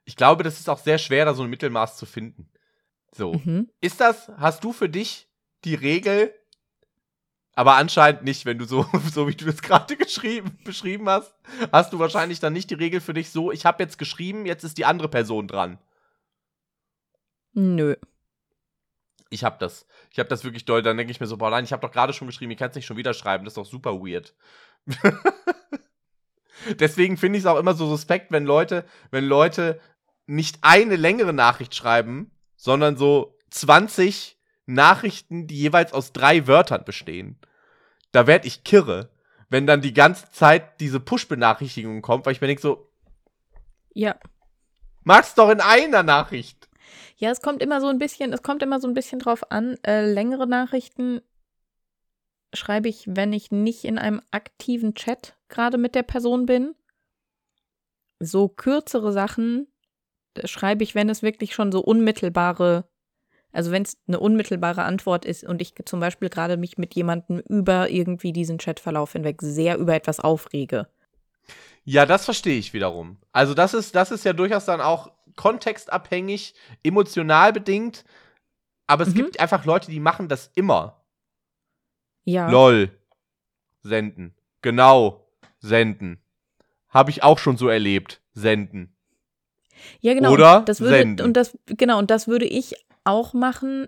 [0.05, 2.49] Ich glaube, das ist auch sehr schwer, da so ein Mittelmaß zu finden.
[3.11, 3.33] So.
[3.33, 3.69] Mhm.
[3.79, 5.29] Ist das, hast du für dich
[5.63, 6.33] die Regel,
[7.55, 11.33] aber anscheinend nicht, wenn du so, so wie du das gerade geschrieben, beschrieben hast,
[11.71, 14.63] hast du wahrscheinlich dann nicht die Regel für dich so, ich habe jetzt geschrieben, jetzt
[14.63, 15.77] ist die andere Person dran.
[17.53, 17.95] Nö.
[19.29, 19.87] Ich habe das.
[20.11, 20.81] Ich habe das wirklich doll.
[20.81, 22.69] Dann denke ich mir so, boah, nein, ich habe doch gerade schon geschrieben, ich kann
[22.69, 23.45] es nicht schon wieder schreiben.
[23.45, 24.35] Das ist doch super weird.
[26.79, 29.79] Deswegen finde ich es auch immer so suspekt, wenn Leute, wenn Leute
[30.25, 37.37] nicht eine längere Nachricht schreiben, sondern so 20 Nachrichten, die jeweils aus drei Wörtern bestehen.
[38.11, 39.09] Da werd ich kirre.
[39.49, 42.89] wenn dann die ganze Zeit diese Push-Benachrichtigung kommt, weil ich mir denke so,
[43.93, 44.15] Ja.
[45.03, 46.67] mag's doch in einer Nachricht.
[47.17, 49.77] Ja, es kommt immer so ein bisschen, es kommt immer so ein bisschen drauf an.
[49.85, 51.21] Äh, längere Nachrichten
[52.51, 56.73] schreibe ich, wenn ich nicht in einem aktiven Chat gerade mit der Person bin.
[58.19, 59.67] So kürzere Sachen
[60.33, 62.89] äh, schreibe ich, wenn es wirklich schon so unmittelbare,
[63.53, 67.39] also wenn es eine unmittelbare Antwort ist und ich zum Beispiel gerade mich mit jemandem
[67.47, 70.87] über irgendwie diesen Chatverlauf hinweg sehr über etwas aufrege.
[71.85, 73.17] Ja, das verstehe ich wiederum.
[73.31, 78.03] Also das ist, das ist ja durchaus dann auch kontextabhängig, emotional bedingt.
[78.87, 79.15] Aber es Mhm.
[79.17, 81.01] gibt einfach Leute, die machen das immer.
[82.25, 82.49] Ja.
[82.49, 82.89] LOL.
[83.81, 84.33] Senden.
[84.61, 85.27] Genau.
[85.59, 86.19] Senden.
[86.89, 88.21] Habe ich auch schon so erlebt.
[88.33, 88.95] Senden.
[89.99, 90.31] Ja, genau.
[90.31, 91.25] Oder das würde, senden.
[91.25, 93.87] Und das, genau, und das würde ich auch machen,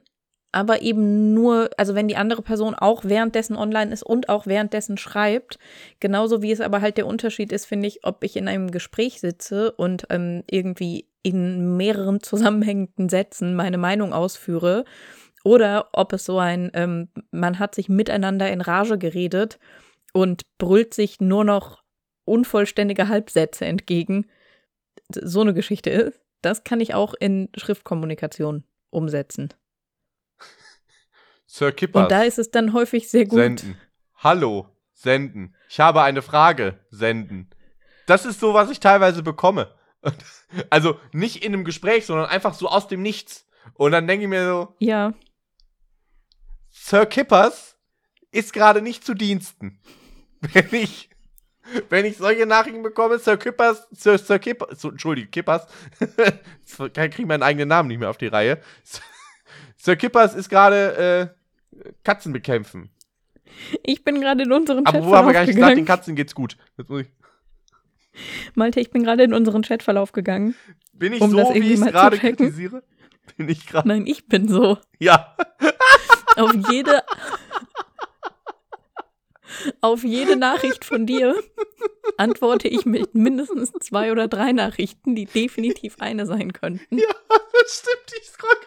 [0.55, 4.97] aber eben nur, also wenn die andere Person auch währenddessen online ist und auch währenddessen
[4.97, 5.59] schreibt,
[5.99, 9.19] genauso wie es aber halt der Unterschied ist, finde ich, ob ich in einem Gespräch
[9.19, 14.85] sitze und ähm, irgendwie in mehreren zusammenhängenden Sätzen meine Meinung ausführe
[15.43, 19.59] oder ob es so ein, ähm, man hat sich miteinander in Rage geredet
[20.13, 21.83] und brüllt sich nur noch
[22.23, 24.25] unvollständige Halbsätze entgegen.
[25.11, 28.63] So eine Geschichte ist, das kann ich auch in Schriftkommunikation
[28.95, 29.53] umsetzen.
[31.45, 32.03] Sir Kippers.
[32.03, 33.39] Und da ist es dann häufig sehr gut.
[33.39, 33.77] Senden.
[34.15, 34.69] Hallo.
[34.93, 35.55] Senden.
[35.69, 36.79] Ich habe eine Frage.
[36.89, 37.49] Senden.
[38.07, 39.73] Das ist so, was ich teilweise bekomme.
[40.69, 43.47] Also nicht in einem Gespräch, sondern einfach so aus dem Nichts.
[43.73, 45.13] Und dann denke ich mir so, Ja,
[46.69, 47.77] Sir Kippers
[48.31, 49.79] ist gerade nicht zu Diensten.
[50.53, 51.09] Wenn ich,
[51.89, 55.67] wenn ich solche Nachrichten bekomme, Sir Kippers, Sir, Sir Kippers, so, Entschuldige, Kippers,
[55.99, 58.59] jetzt kriege ich meinen eigenen Namen nicht mehr auf die Reihe.
[59.77, 61.33] Sir Kippers ist gerade
[61.77, 62.89] äh, Katzen bekämpfen.
[63.83, 65.85] ich bin gerade in unseren Aber wo haben wir gar nicht gesagt, den.
[65.85, 66.57] Katzen geht's gut.
[66.77, 67.07] Ich,
[68.55, 70.55] Malte, ich bin gerade in unseren Chatverlauf gegangen.
[70.93, 72.83] bin ich Um so, wie ich es gerade kritisiere?
[73.37, 73.87] Bin ich gerade.
[73.87, 74.77] Nein, ich bin so.
[74.99, 75.35] Ja.
[76.37, 77.03] Auf jede.
[79.81, 81.35] Auf jede Nachricht von dir
[82.17, 86.97] antworte ich mit mindestens zwei oder drei Nachrichten, die definitiv eine sein könnten.
[86.97, 88.21] Ja, das stimmt.
[88.21, 88.57] Ich scroll.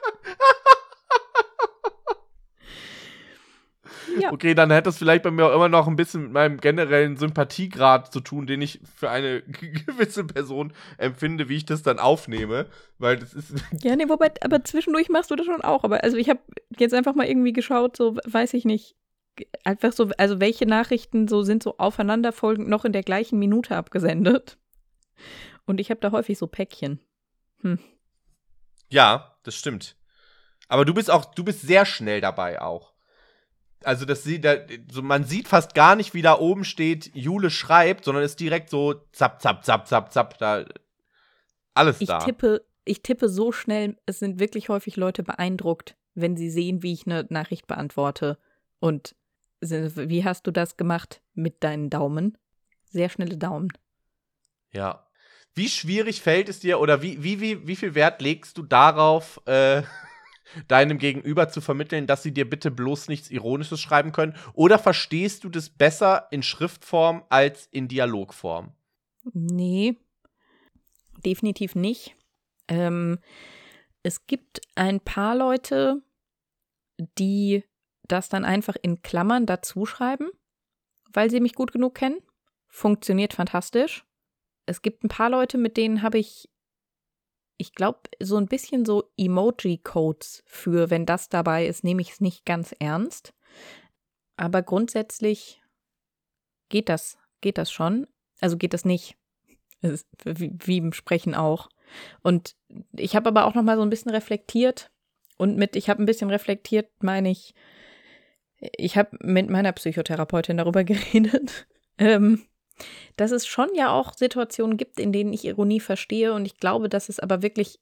[4.21, 4.33] Ja.
[4.33, 7.17] Okay, dann hätte das vielleicht bei mir auch immer noch ein bisschen mit meinem generellen
[7.17, 9.43] Sympathiegrad zu tun, den ich für eine
[9.87, 12.67] gewisse Person empfinde, wie ich das dann aufnehme.
[12.99, 13.55] Weil das ist.
[13.83, 15.85] Ja, nee, wobei, aber zwischendurch machst du das schon auch.
[15.85, 16.41] Aber also ich habe
[16.79, 18.97] jetzt einfach mal irgendwie geschaut, so weiß ich nicht,
[19.65, 24.59] einfach so, also welche Nachrichten so sind so aufeinanderfolgend noch in der gleichen Minute abgesendet.
[25.67, 27.01] Und ich habe da häufig so Päckchen.
[28.89, 29.97] Ja, das stimmt.
[30.69, 32.93] Aber du bist auch, du bist sehr schnell dabei auch.
[33.85, 34.57] Also das sieht, da,
[34.91, 38.71] so, man sieht fast gar nicht, wie da oben steht, Jule schreibt, sondern ist direkt
[38.71, 40.65] so zapp, zapp, zapp, zapp, zapp, da
[41.75, 42.19] alles Ich da.
[42.19, 46.93] tippe, ich tippe so schnell, es sind wirklich häufig Leute beeindruckt, wenn sie sehen, wie
[46.93, 48.39] ich eine Nachricht beantworte.
[48.81, 49.15] Und
[49.61, 52.39] wie hast du das gemacht mit deinen Daumen?
[52.85, 53.69] Sehr schnelle Daumen.
[54.73, 55.07] Ja.
[55.55, 59.41] Wie schwierig fällt es dir oder wie, wie, wie, wie viel Wert legst du darauf,
[59.47, 59.83] äh,
[60.69, 64.37] deinem Gegenüber zu vermitteln, dass sie dir bitte bloß nichts Ironisches schreiben können?
[64.55, 68.73] Oder verstehst du das besser in Schriftform als in Dialogform?
[69.33, 69.97] Nee,
[71.25, 72.15] definitiv nicht.
[72.69, 73.19] Ähm,
[74.03, 76.03] es gibt ein paar Leute,
[77.19, 77.65] die
[78.09, 80.31] das dann einfach in Klammern dazu schreiben,
[81.13, 82.21] weil sie mich gut genug kennen.
[82.69, 84.05] Funktioniert fantastisch.
[84.67, 86.51] Es gibt ein paar Leute, mit denen habe ich,
[87.57, 92.21] ich glaube, so ein bisschen so Emoji-Codes für, wenn das dabei ist, nehme ich es
[92.21, 93.35] nicht ganz ernst.
[94.37, 95.61] Aber grundsätzlich
[96.69, 98.07] geht das, geht das schon.
[98.41, 99.17] Also geht das nicht.
[99.81, 101.69] Wie, wie im Sprechen auch.
[102.23, 102.57] Und
[102.93, 104.91] ich habe aber auch noch mal so ein bisschen reflektiert.
[105.37, 107.55] Und mit, ich habe ein bisschen reflektiert, meine ich,
[108.61, 111.67] ich habe mit meiner Psychotherapeutin darüber geredet,
[111.99, 112.45] ähm,
[113.17, 116.33] dass es schon ja auch Situationen gibt, in denen ich Ironie verstehe.
[116.33, 117.81] Und ich glaube, dass es aber wirklich,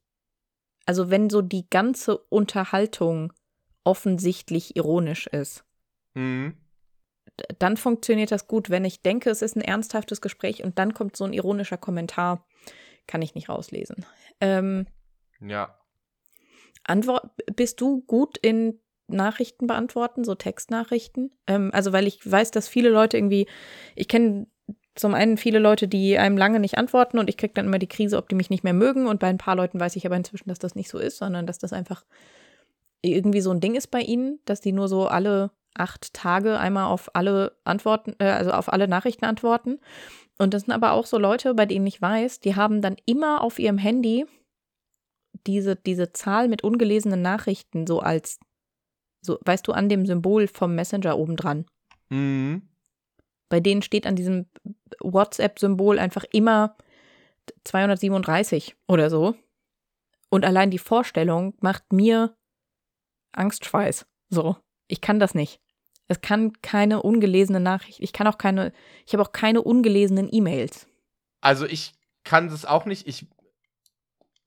[0.87, 3.33] also wenn so die ganze Unterhaltung
[3.85, 5.65] offensichtlich ironisch ist,
[6.15, 6.57] Mhm.
[7.59, 8.71] dann funktioniert das gut.
[8.71, 12.47] Wenn ich denke, es ist ein ernsthaftes Gespräch und dann kommt so ein ironischer Kommentar,
[13.07, 14.07] kann ich nicht rauslesen.
[14.41, 14.87] Ähm,
[15.41, 15.79] Ja.
[16.85, 21.31] Antwort, bist du gut in Nachrichten beantworten, so Textnachrichten?
[21.47, 23.47] Ähm, also, weil ich weiß, dass viele Leute irgendwie,
[23.95, 24.47] ich kenne
[24.95, 27.87] zum einen viele Leute, die einem lange nicht antworten und ich kriege dann immer die
[27.87, 29.07] Krise, ob die mich nicht mehr mögen.
[29.07, 31.47] Und bei ein paar Leuten weiß ich aber inzwischen, dass das nicht so ist, sondern
[31.47, 32.05] dass das einfach
[33.03, 36.87] irgendwie so ein Ding ist bei ihnen, dass die nur so alle, acht Tage einmal
[36.87, 39.79] auf alle Antworten, äh, also auf alle Nachrichten antworten.
[40.39, 43.43] Und das sind aber auch so Leute, bei denen ich weiß, die haben dann immer
[43.43, 44.27] auf ihrem Handy
[45.47, 48.39] diese, diese Zahl mit ungelesenen Nachrichten so als,
[49.27, 51.67] so, weißt du, an dem Symbol vom Messenger obendran.
[52.09, 52.63] Mhm.
[53.49, 54.47] Bei denen steht an diesem
[55.01, 56.77] WhatsApp-Symbol einfach immer
[57.65, 59.35] 237 oder so.
[60.31, 62.37] Und allein die Vorstellung macht mir
[63.33, 64.07] Angstschweiß.
[64.31, 64.57] So,
[64.89, 65.61] ich kann das nicht.
[66.09, 68.01] Es kann keine ungelesene Nachricht.
[68.01, 68.73] Ich kann auch keine,
[69.07, 70.89] ich habe auch keine ungelesenen E-Mails.
[71.41, 71.93] Also ich
[72.25, 73.07] kann das auch nicht.
[73.07, 73.27] Ich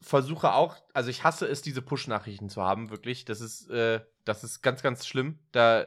[0.02, 3.26] versuche auch, also ich hasse es, diese Push-Nachrichten zu haben, wirklich.
[3.26, 5.40] Das ist, äh, das ist ganz, ganz schlimm.
[5.52, 5.86] Da,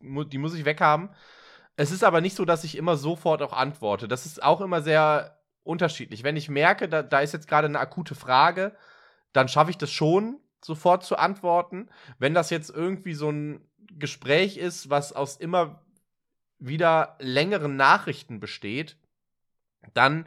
[0.00, 1.10] die muss ich weghaben.
[1.76, 4.06] Es ist aber nicht so, dass ich immer sofort auch antworte.
[4.06, 6.22] Das ist auch immer sehr unterschiedlich.
[6.22, 8.76] Wenn ich merke, da, da ist jetzt gerade eine akute Frage,
[9.32, 11.88] dann schaffe ich das schon, sofort zu antworten.
[12.18, 15.82] Wenn das jetzt irgendwie so ein Gespräch ist, was aus immer
[16.58, 18.96] wieder längeren Nachrichten besteht,
[19.94, 20.26] dann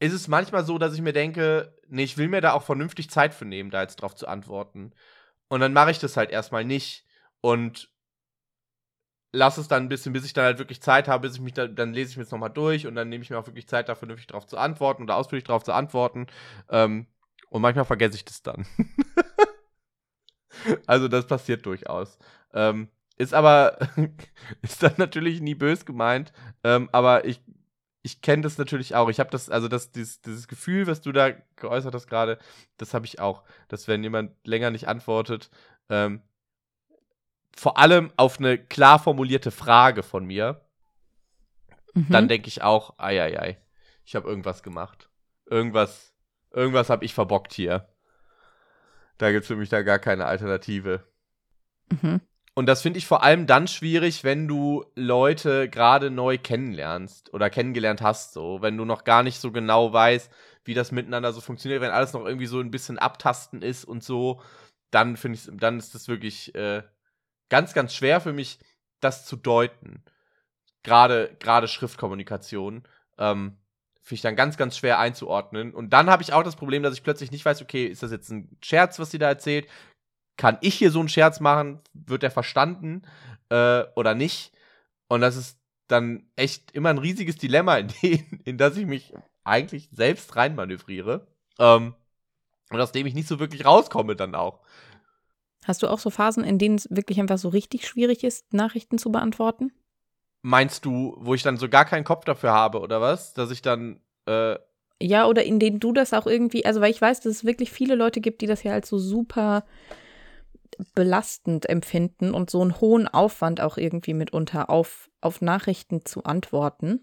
[0.00, 3.10] ist es manchmal so, dass ich mir denke, nee, ich will mir da auch vernünftig
[3.10, 4.92] Zeit für nehmen, da jetzt drauf zu antworten.
[5.48, 7.06] Und dann mache ich das halt erstmal nicht
[7.40, 7.90] und
[9.32, 11.54] lasse es dann ein bisschen, bis ich dann halt wirklich Zeit habe, bis ich mich
[11.54, 13.68] da, dann lese ich mir jetzt nochmal durch und dann nehme ich mir auch wirklich
[13.68, 16.26] Zeit, da vernünftig drauf zu antworten oder ausführlich drauf zu antworten.
[16.70, 17.06] Ähm,
[17.50, 18.66] und manchmal vergesse ich das dann.
[20.86, 22.18] also das passiert durchaus.
[22.52, 23.78] Ähm, ist aber,
[24.62, 27.40] ist dann natürlich nie bös gemeint, ähm, aber ich,
[28.04, 29.08] ich kenne das natürlich auch.
[29.08, 32.38] Ich habe das, also das, dieses, dieses Gefühl, was du da geäußert hast gerade,
[32.76, 33.44] das habe ich auch.
[33.68, 35.50] Dass wenn jemand länger nicht antwortet,
[35.88, 36.20] ähm,
[37.56, 40.60] vor allem auf eine klar formulierte Frage von mir,
[41.94, 42.08] mhm.
[42.10, 43.58] dann denke ich auch, ei, ei, ei,
[44.04, 45.08] ich habe irgendwas gemacht.
[45.46, 46.12] Irgendwas,
[46.50, 47.88] irgendwas habe ich verbockt hier.
[49.16, 51.02] Da gibt es für mich da gar keine Alternative.
[52.02, 52.20] Mhm.
[52.54, 57.50] Und das finde ich vor allem dann schwierig, wenn du Leute gerade neu kennenlernst oder
[57.50, 60.30] kennengelernt hast, so, wenn du noch gar nicht so genau weißt,
[60.64, 64.04] wie das miteinander so funktioniert, wenn alles noch irgendwie so ein bisschen abtasten ist und
[64.04, 64.40] so,
[64.92, 66.84] dann finde ich, dann ist das wirklich äh,
[67.48, 68.60] ganz, ganz schwer für mich,
[69.00, 70.04] das zu deuten.
[70.84, 72.84] Gerade, gerade Schriftkommunikation.
[73.18, 73.56] Ähm,
[74.02, 75.74] finde ich dann ganz, ganz schwer einzuordnen.
[75.74, 78.12] Und dann habe ich auch das Problem, dass ich plötzlich nicht weiß, okay, ist das
[78.12, 79.66] jetzt ein Scherz, was sie da erzählt?
[80.36, 81.80] Kann ich hier so einen Scherz machen?
[81.92, 83.02] Wird der verstanden
[83.50, 84.52] äh, oder nicht?
[85.08, 89.12] Und das ist dann echt immer ein riesiges Dilemma, in, den, in das ich mich
[89.44, 91.26] eigentlich selbst reinmanövriere.
[91.58, 91.94] Ähm,
[92.70, 94.60] und aus dem ich nicht so wirklich rauskomme dann auch.
[95.64, 98.98] Hast du auch so Phasen, in denen es wirklich einfach so richtig schwierig ist, Nachrichten
[98.98, 99.72] zu beantworten?
[100.42, 103.32] Meinst du, wo ich dann so gar keinen Kopf dafür habe, oder was?
[103.32, 104.00] Dass ich dann.
[104.26, 104.56] Äh
[105.00, 107.70] ja, oder in denen du das auch irgendwie, also weil ich weiß, dass es wirklich
[107.70, 109.64] viele Leute gibt, die das ja als so super
[110.94, 117.00] belastend empfinden und so einen hohen Aufwand auch irgendwie mitunter auf, auf Nachrichten zu antworten.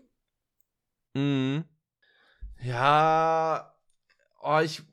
[1.14, 1.66] Mhm.
[2.62, 3.74] Ja,
[4.42, 4.84] oh, ich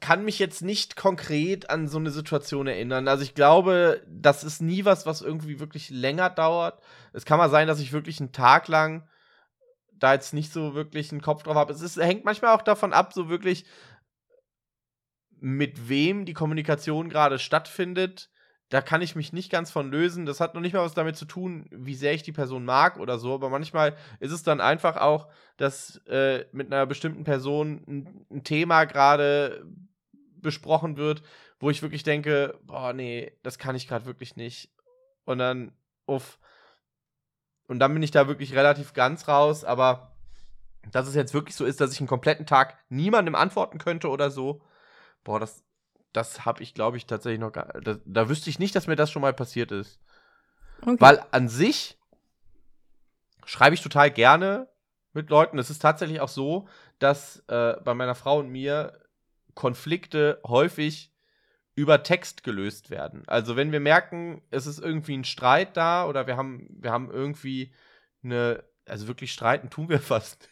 [0.00, 3.06] kann mich jetzt nicht konkret an so eine Situation erinnern.
[3.06, 6.82] Also ich glaube, das ist nie was, was irgendwie wirklich länger dauert.
[7.12, 9.06] Es kann mal sein, dass ich wirklich einen Tag lang
[10.00, 11.72] da jetzt nicht so wirklich einen Kopf drauf habe.
[11.72, 13.66] Es ist, hängt manchmal auch davon ab, so wirklich,
[15.40, 18.30] mit wem die Kommunikation gerade stattfindet,
[18.70, 20.26] da kann ich mich nicht ganz von lösen.
[20.26, 22.98] Das hat noch nicht mal was damit zu tun, wie sehr ich die Person mag
[22.98, 27.82] oder so, aber manchmal ist es dann einfach auch, dass äh, mit einer bestimmten Person
[27.88, 29.66] ein, ein Thema gerade
[30.36, 31.22] besprochen wird,
[31.58, 34.72] wo ich wirklich denke, boah, nee, das kann ich gerade wirklich nicht.
[35.24, 35.72] Und dann,
[36.06, 36.38] uff.
[37.66, 40.16] Und dann bin ich da wirklich relativ ganz raus, aber
[40.92, 44.30] dass es jetzt wirklich so ist, dass ich einen kompletten Tag niemandem antworten könnte oder
[44.30, 44.62] so,
[45.24, 45.62] Boah, das,
[46.12, 47.66] das habe ich, glaube ich, tatsächlich noch gar.
[47.80, 50.00] Da, da, wüsste ich nicht, dass mir das schon mal passiert ist.
[50.82, 50.96] Okay.
[50.98, 51.98] Weil an sich
[53.44, 54.68] schreibe ich total gerne
[55.12, 55.58] mit Leuten.
[55.58, 59.00] Es ist tatsächlich auch so, dass äh, bei meiner Frau und mir
[59.54, 61.12] Konflikte häufig
[61.74, 63.22] über Text gelöst werden.
[63.26, 67.10] Also wenn wir merken, es ist irgendwie ein Streit da oder wir haben, wir haben
[67.10, 67.72] irgendwie
[68.22, 70.48] eine, also wirklich streiten tun wir fast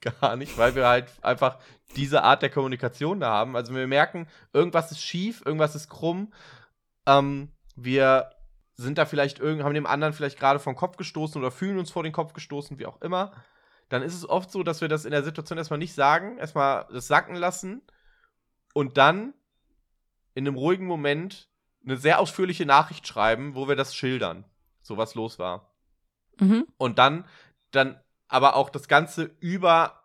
[0.20, 1.58] gar nicht, weil wir halt einfach
[1.96, 3.56] diese Art der Kommunikation da haben.
[3.56, 6.32] Also wir merken, irgendwas ist schief, irgendwas ist krumm.
[7.06, 8.30] Ähm, wir
[8.74, 11.90] sind da vielleicht irgend, haben dem anderen vielleicht gerade vom Kopf gestoßen oder fühlen uns
[11.90, 13.32] vor den Kopf gestoßen, wie auch immer.
[13.88, 16.86] Dann ist es oft so, dass wir das in der Situation erstmal nicht sagen, erstmal
[16.92, 17.82] das sacken lassen
[18.72, 19.34] und dann
[20.34, 21.48] in einem ruhigen Moment
[21.84, 24.44] eine sehr ausführliche Nachricht schreiben, wo wir das schildern,
[24.80, 25.74] so was los war.
[26.38, 26.66] Mhm.
[26.76, 27.26] Und dann,
[27.72, 28.00] dann
[28.30, 30.04] aber auch das Ganze über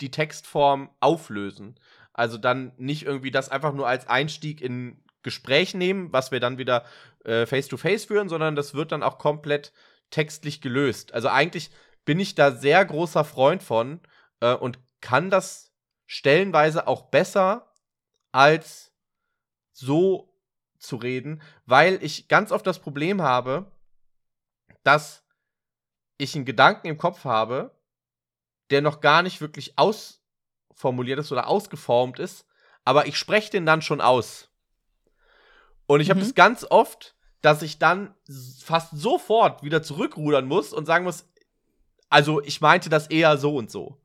[0.00, 1.78] die Textform auflösen.
[2.12, 6.56] Also dann nicht irgendwie das einfach nur als Einstieg in Gespräch nehmen, was wir dann
[6.56, 6.84] wieder
[7.24, 9.72] äh, face-to-face -face führen, sondern das wird dann auch komplett
[10.10, 11.12] textlich gelöst.
[11.12, 11.70] Also eigentlich
[12.04, 14.00] bin ich da sehr großer Freund von
[14.40, 15.72] äh, und kann das
[16.06, 17.72] stellenweise auch besser
[18.32, 18.92] als
[19.72, 20.32] so
[20.78, 23.72] zu reden, weil ich ganz oft das Problem habe,
[24.84, 25.27] dass
[26.18, 27.74] ich einen Gedanken im Kopf habe,
[28.70, 32.46] der noch gar nicht wirklich ausformuliert ist oder ausgeformt ist,
[32.84, 34.50] aber ich spreche den dann schon aus.
[35.86, 36.24] Und ich habe mhm.
[36.24, 38.14] das ganz oft, dass ich dann
[38.62, 41.26] fast sofort wieder zurückrudern muss und sagen muss,
[42.10, 44.00] also ich meinte das eher so und so.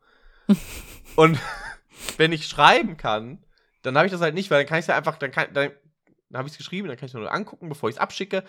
[1.15, 1.39] und
[2.17, 3.43] wenn ich schreiben kann,
[3.81, 5.53] dann habe ich das halt nicht, weil dann kann ich es ja einfach, dann, kann,
[5.53, 5.71] dann,
[6.29, 8.43] dann habe ich es geschrieben, dann kann ich es nur angucken, bevor ich es abschicke.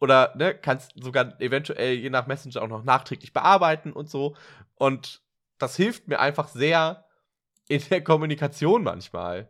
[0.00, 4.36] Oder ne, kannst sogar eventuell je nach Messenger auch noch nachträglich bearbeiten und so.
[4.74, 5.22] Und
[5.58, 7.06] das hilft mir einfach sehr
[7.68, 9.48] in der Kommunikation manchmal.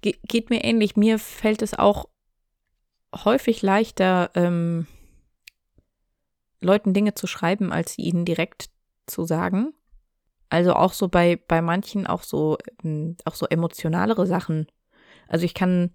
[0.00, 0.96] Ge geht mir ähnlich.
[0.96, 2.08] Mir fällt es auch
[3.24, 4.86] häufig leichter, ähm,
[6.60, 8.70] Leuten Dinge zu schreiben, als sie ihnen direkt
[9.06, 9.74] zu sagen.
[10.48, 14.66] Also auch so bei, bei manchen auch so, ähm, auch so emotionalere Sachen.
[15.28, 15.94] Also ich kann,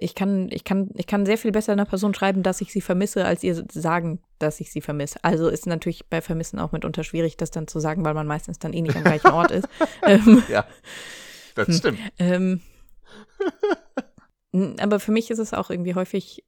[0.00, 2.80] ich kann, ich kann, ich kann sehr viel besser einer Person schreiben, dass ich sie
[2.80, 5.22] vermisse, als ihr sagen, dass ich sie vermisse.
[5.22, 8.58] Also ist natürlich bei Vermissen auch mitunter schwierig, das dann zu sagen, weil man meistens
[8.58, 9.68] dann eh nicht am gleichen Ort ist.
[10.06, 10.66] Ähm, ja,
[11.54, 11.74] das hm.
[11.74, 11.98] stimmt.
[12.18, 12.60] Ähm,
[14.78, 16.44] aber für mich ist es auch irgendwie häufig,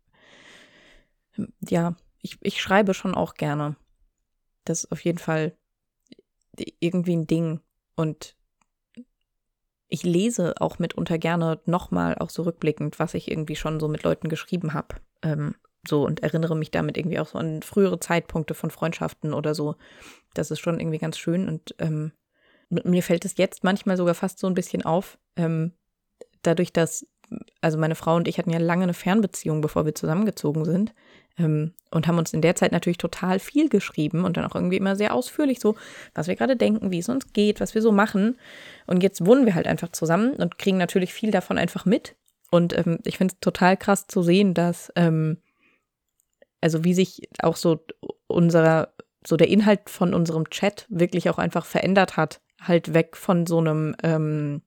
[1.61, 3.77] ja, ich, ich schreibe schon auch gerne.
[4.65, 5.57] Das ist auf jeden Fall
[6.81, 7.61] irgendwie ein Ding.
[7.97, 8.37] Und
[9.95, 14.03] ich lese auch mitunter gerne nochmal, auch so rückblickend, was ich irgendwie schon so mit
[14.03, 14.97] Leuten geschrieben habe.
[15.23, 15.55] Ähm,
[15.87, 19.77] so und erinnere mich damit irgendwie auch so an frühere Zeitpunkte von Freundschaften oder so.
[20.35, 22.11] Das ist schon irgendwie ganz schön und ähm,
[22.71, 25.71] mir fällt es jetzt manchmal sogar fast so ein bisschen auf, ähm,
[26.43, 27.07] dadurch, dass
[27.61, 30.93] also meine Frau und ich hatten ja lange eine Fernbeziehung, bevor wir zusammengezogen sind.
[31.37, 34.77] Ähm, und haben uns in der Zeit natürlich total viel geschrieben und dann auch irgendwie
[34.77, 35.77] immer sehr ausführlich so,
[36.15, 38.39] was wir gerade denken, wie es uns geht, was wir so machen.
[38.87, 42.17] Und jetzt wohnen wir halt einfach zusammen und kriegen natürlich viel davon einfach mit.
[42.51, 45.39] Und ähm, ich finde es total krass zu sehen, dass, ähm,
[46.61, 47.85] also wie sich auch so
[48.29, 48.95] unser,
[49.27, 52.41] so der Inhalt von unserem Chat wirklich auch einfach verändert hat.
[52.61, 54.63] Halt weg von so einem, ähm,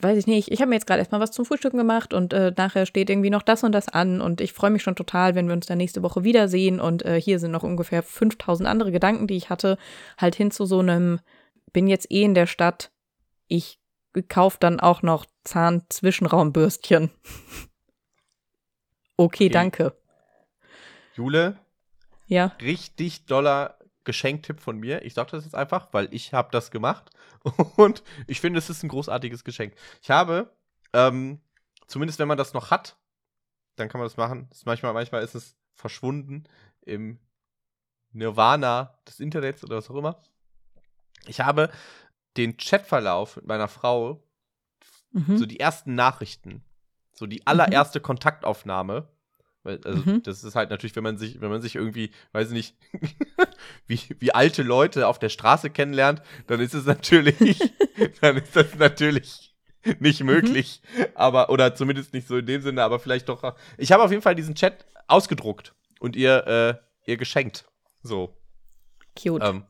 [0.00, 2.52] weiß ich nicht, ich habe mir jetzt gerade erstmal was zum Frühstücken gemacht und äh,
[2.56, 5.46] nachher steht irgendwie noch das und das an und ich freue mich schon total, wenn
[5.46, 9.26] wir uns dann nächste Woche wiedersehen und äh, hier sind noch ungefähr 5000 andere Gedanken,
[9.26, 9.78] die ich hatte,
[10.18, 11.20] halt hin zu so einem,
[11.72, 12.90] bin jetzt eh in der Stadt,
[13.48, 13.80] ich
[14.28, 17.10] kaufe dann auch noch Zahnzwischenraumbürstchen.
[19.16, 19.96] okay, okay, danke.
[21.14, 21.56] Jule?
[22.26, 22.52] Ja.
[22.60, 25.04] Richtig doller Geschenktipp von mir.
[25.04, 27.10] Ich sage das jetzt einfach, weil ich habe das gemacht
[27.76, 29.74] und ich finde, es ist ein großartiges Geschenk.
[30.00, 30.50] Ich habe,
[30.94, 31.40] ähm,
[31.86, 32.96] zumindest wenn man das noch hat,
[33.74, 34.46] dann kann man das machen.
[34.48, 36.44] Das manchmal, manchmal ist es verschwunden
[36.80, 37.18] im
[38.12, 40.22] Nirvana des Internets oder was auch immer.
[41.26, 41.70] Ich habe
[42.38, 44.22] den Chatverlauf mit meiner Frau,
[45.10, 45.36] mhm.
[45.36, 46.64] so die ersten Nachrichten,
[47.12, 48.04] so die allererste mhm.
[48.04, 49.08] Kontaktaufnahme
[49.66, 50.22] also mhm.
[50.22, 52.76] das ist halt natürlich, wenn man sich, wenn man sich irgendwie, weiß ich nicht,
[53.86, 57.58] wie, wie alte Leute auf der Straße kennenlernt, dann ist es natürlich,
[58.20, 59.54] dann ist das natürlich
[60.00, 60.26] nicht mhm.
[60.26, 60.82] möglich.
[60.96, 61.06] Mhm.
[61.14, 63.54] Aber, oder zumindest nicht so in dem Sinne, aber vielleicht doch.
[63.78, 67.64] Ich habe auf jeden Fall diesen Chat ausgedruckt und ihr, äh, ihr geschenkt.
[68.02, 68.36] So.
[69.16, 69.42] Cute.
[69.42, 69.64] Ähm,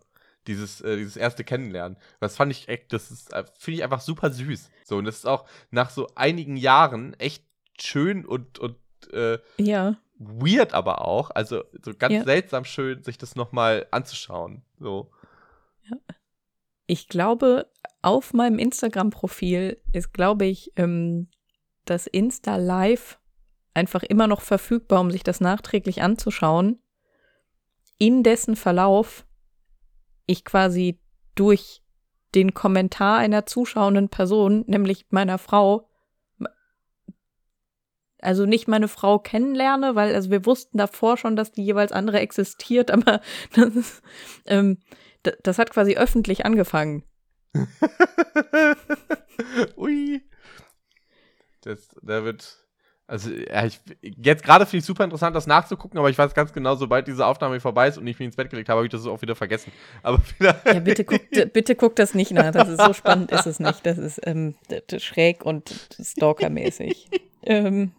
[0.46, 1.98] dieses, äh, dieses erste Kennenlernen.
[2.20, 4.70] Das fand ich echt, das ist, äh, finde ich einfach super süß.
[4.84, 7.44] So, und das ist auch nach so einigen Jahren echt
[7.80, 8.76] schön und, und
[9.12, 9.96] äh, ja.
[10.18, 11.30] weird aber auch.
[11.30, 12.24] Also so ganz ja.
[12.24, 14.62] seltsam schön, sich das nochmal anzuschauen.
[14.78, 15.10] So.
[15.88, 15.96] Ja.
[16.86, 17.68] Ich glaube,
[18.02, 21.28] auf meinem Instagram-Profil ist, glaube ich, ähm,
[21.84, 23.18] das Insta Live
[23.74, 26.80] einfach immer noch verfügbar, um sich das nachträglich anzuschauen.
[27.98, 29.26] In dessen Verlauf
[30.26, 30.98] ich quasi
[31.34, 31.82] durch
[32.34, 35.88] den Kommentar einer zuschauenden Person, nämlich meiner Frau,
[38.26, 42.20] also nicht meine Frau kennenlerne, weil also wir wussten davor schon, dass die jeweils andere
[42.20, 43.20] existiert, aber
[43.54, 44.02] das, ist,
[44.46, 44.78] ähm,
[45.42, 47.04] das hat quasi öffentlich angefangen.
[49.76, 50.22] Ui.
[51.62, 52.62] Das, da wird.
[53.08, 56.52] Also, ja, ich, jetzt gerade finde ich super interessant, das nachzugucken, aber ich weiß ganz
[56.52, 58.90] genau, sobald diese Aufnahme vorbei ist und ich mich ins Bett gelegt habe, habe ich
[58.90, 59.70] das auch wieder vergessen.
[60.02, 62.50] Aber ja, bitte guckt, bitte guckt das nicht nach.
[62.50, 63.86] Das ist so spannend, ist es nicht.
[63.86, 64.56] Das ist ähm,
[64.98, 67.08] schräg und stalkermäßig.
[67.44, 67.92] ähm,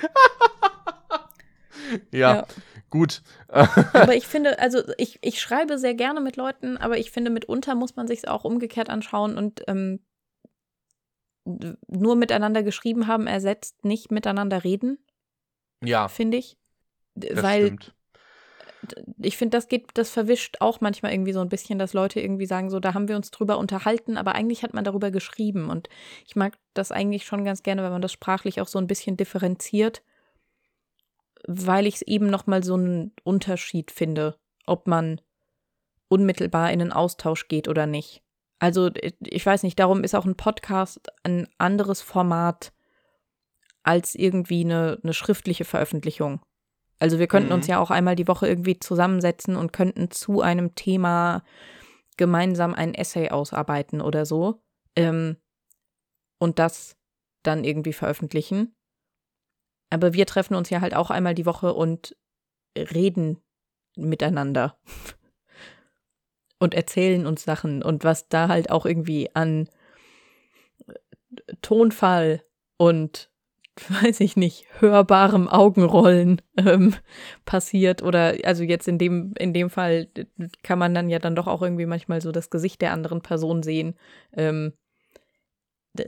[2.10, 2.46] ja, ja,
[2.90, 3.22] gut.
[3.48, 7.74] aber ich finde, also ich, ich schreibe sehr gerne mit Leuten, aber ich finde, mitunter
[7.74, 10.00] muss man sich es auch umgekehrt anschauen und ähm,
[11.44, 14.98] nur miteinander geschrieben haben, ersetzt nicht miteinander reden.
[15.82, 16.08] Ja.
[16.08, 16.56] Finde ich.
[17.14, 17.94] Das Weil stimmt.
[19.18, 22.46] Ich finde, das geht, das verwischt auch manchmal irgendwie so ein bisschen, dass Leute irgendwie
[22.46, 25.70] sagen, so, da haben wir uns drüber unterhalten, aber eigentlich hat man darüber geschrieben.
[25.70, 25.88] Und
[26.26, 29.16] ich mag das eigentlich schon ganz gerne, wenn man das sprachlich auch so ein bisschen
[29.16, 30.02] differenziert,
[31.46, 35.20] weil ich es eben nochmal so einen Unterschied finde, ob man
[36.08, 38.22] unmittelbar in einen Austausch geht oder nicht.
[38.58, 42.72] Also, ich weiß nicht, darum ist auch ein Podcast ein anderes Format
[43.82, 46.40] als irgendwie eine, eine schriftliche Veröffentlichung.
[46.98, 47.70] Also wir könnten uns Mhm.
[47.72, 51.42] ja auch einmal die Woche irgendwie zusammensetzen und könnten zu einem Thema
[52.16, 54.62] gemeinsam ein Essay ausarbeiten oder so
[54.96, 55.36] ähm,
[56.38, 56.96] und das
[57.42, 58.74] dann irgendwie veröffentlichen.
[59.90, 62.16] Aber wir treffen uns ja halt auch einmal die Woche und
[62.76, 63.42] reden
[63.96, 64.78] miteinander
[66.58, 69.68] und erzählen uns Sachen und was da halt auch irgendwie an
[71.62, 72.42] Tonfall
[72.76, 73.30] und
[73.88, 76.94] weiß ich nicht, hörbarem Augenrollen ähm,
[77.44, 80.08] passiert oder also jetzt in dem in dem Fall
[80.62, 83.62] kann man dann ja dann doch auch irgendwie manchmal so das Gesicht der anderen Person
[83.62, 83.96] sehen.
[84.32, 84.74] Ähm,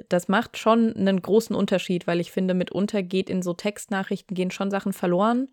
[0.09, 4.51] das macht schon einen großen Unterschied, weil ich finde, mitunter geht in so Textnachrichten gehen
[4.51, 5.49] schon Sachen verloren.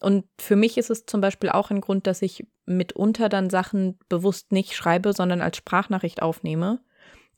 [0.00, 3.98] Und für mich ist es zum Beispiel auch ein Grund, dass ich mitunter dann Sachen
[4.10, 6.80] bewusst nicht schreibe, sondern als Sprachnachricht aufnehme.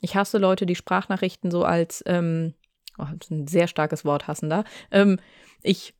[0.00, 2.54] Ich hasse Leute, die Sprachnachrichten so als ähm,
[2.98, 4.64] oh, das ist ein sehr starkes Wort, hassender.
[4.90, 5.18] Ähm,
[5.62, 5.94] ich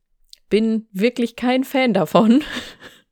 [0.49, 2.43] bin wirklich kein Fan davon,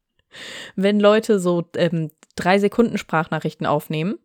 [0.76, 4.20] wenn Leute so ähm, drei Sekunden Sprachnachrichten aufnehmen,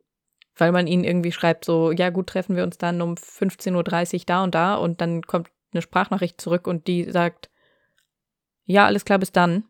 [0.57, 3.75] weil man ihnen irgendwie schreibt, so, ja gut, treffen wir uns dann um 15.30
[4.15, 7.51] Uhr da und da und dann kommt eine Sprachnachricht zurück und die sagt,
[8.65, 9.65] ja, alles klar, bis dann.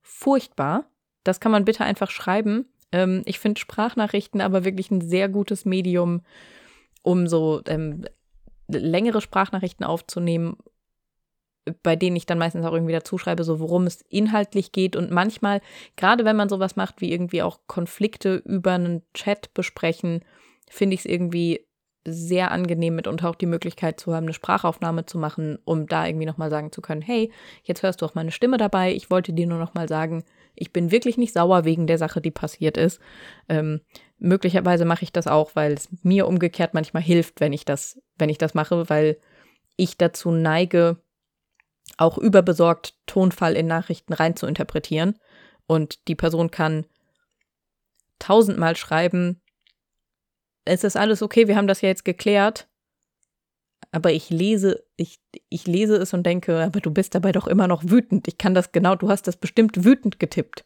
[0.00, 0.90] Furchtbar.
[1.24, 2.66] Das kann man bitte einfach schreiben.
[2.92, 6.22] Ähm, ich finde Sprachnachrichten aber wirklich ein sehr gutes Medium,
[7.02, 8.04] um so ähm,
[8.68, 10.56] längere Sprachnachrichten aufzunehmen,
[11.82, 14.96] bei denen ich dann meistens auch irgendwie dazu schreibe, so worum es inhaltlich geht.
[14.96, 15.60] Und manchmal,
[15.96, 20.24] gerade wenn man sowas macht, wie irgendwie auch Konflikte über einen Chat besprechen,
[20.68, 21.66] finde ich es irgendwie
[22.04, 26.26] sehr angenehm, mitunter auch die Möglichkeit zu haben, eine Sprachaufnahme zu machen, um da irgendwie
[26.26, 27.30] nochmal sagen zu können, hey,
[27.62, 28.92] jetzt hörst du auch meine Stimme dabei.
[28.92, 32.32] Ich wollte dir nur nochmal sagen, ich bin wirklich nicht sauer wegen der Sache, die
[32.32, 33.00] passiert ist.
[33.48, 33.80] Ähm,
[34.22, 38.28] möglicherweise mache ich das auch, weil es mir umgekehrt manchmal hilft, wenn ich das, wenn
[38.28, 39.18] ich das mache, weil
[39.76, 41.02] ich dazu neige,
[41.98, 45.18] auch überbesorgt Tonfall in Nachrichten rein zu interpretieren.
[45.66, 46.86] Und die Person kann
[48.18, 49.40] tausendmal schreiben,
[50.64, 52.68] es ist alles okay, wir haben das ja jetzt geklärt.
[53.90, 57.66] Aber ich lese, ich, ich lese es und denke, aber du bist dabei doch immer
[57.66, 58.28] noch wütend.
[58.28, 60.64] Ich kann das genau, du hast das bestimmt wütend getippt.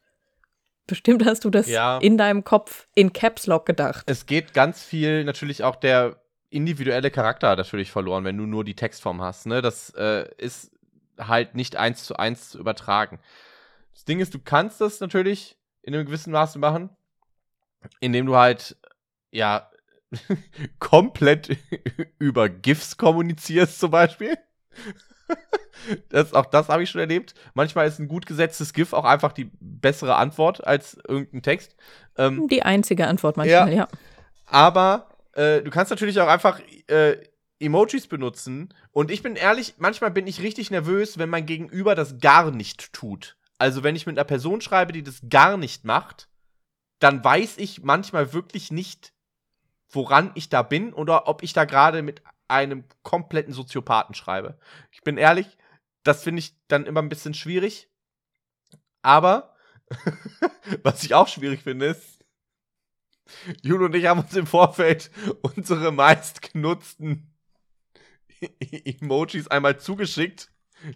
[0.87, 1.99] Bestimmt hast du das Ja.
[1.99, 4.05] in deinem Kopf in Caps Lock gedacht.
[4.07, 6.21] Es geht ganz viel natürlich auch der
[6.51, 9.47] individuelle Charakter natürlich verloren, wenn du nur die Textform hast.
[9.47, 9.63] Ne?
[9.63, 10.71] Das äh, ist
[11.19, 13.19] halt nicht eins zu eins zu übertragen.
[13.95, 16.91] Das Ding ist, du kannst das natürlich in einem gewissen Maße machen,
[18.01, 18.77] indem du halt,
[19.33, 19.71] ja,
[20.79, 21.57] komplett
[22.19, 24.37] über GIFs kommunizierst zum Beispiel.
[26.09, 27.35] Das, auch das habe ich schon erlebt.
[27.55, 31.77] Manchmal ist ein gut gesetztes GIF auch einfach die bessere Antwort als irgendein Text.
[32.17, 33.87] Ähm, Die einzige Antwort manchmal, ja.
[34.47, 37.19] aber äh, du kannst natürlich auch einfach äh,
[37.61, 38.75] Emojis benutzen.
[38.91, 42.93] Und ich bin ehrlich, manchmal bin ich richtig nervös, wenn mein Gegenüber das gar nicht
[42.93, 43.37] tut.
[43.59, 46.29] Also wenn ich mit einer Person schreibe, die das gar nicht macht,
[46.99, 49.13] dann weiß ich manchmal wirklich nicht,
[49.89, 54.59] woran ich da bin oder ob ich da gerade mit einem kompletten Soziopathen schreibe.
[54.91, 55.59] Ich bin ehrlich,
[56.03, 57.89] das finde ich dann immer ein bisschen schwierig.
[59.03, 59.55] Aber
[60.83, 62.25] was ich auch schwierig finde, ist,
[63.63, 65.11] Jule und ich haben uns im Vorfeld
[65.43, 67.33] unsere meistgenutzten
[69.01, 70.51] Emojis einmal zugeschickt,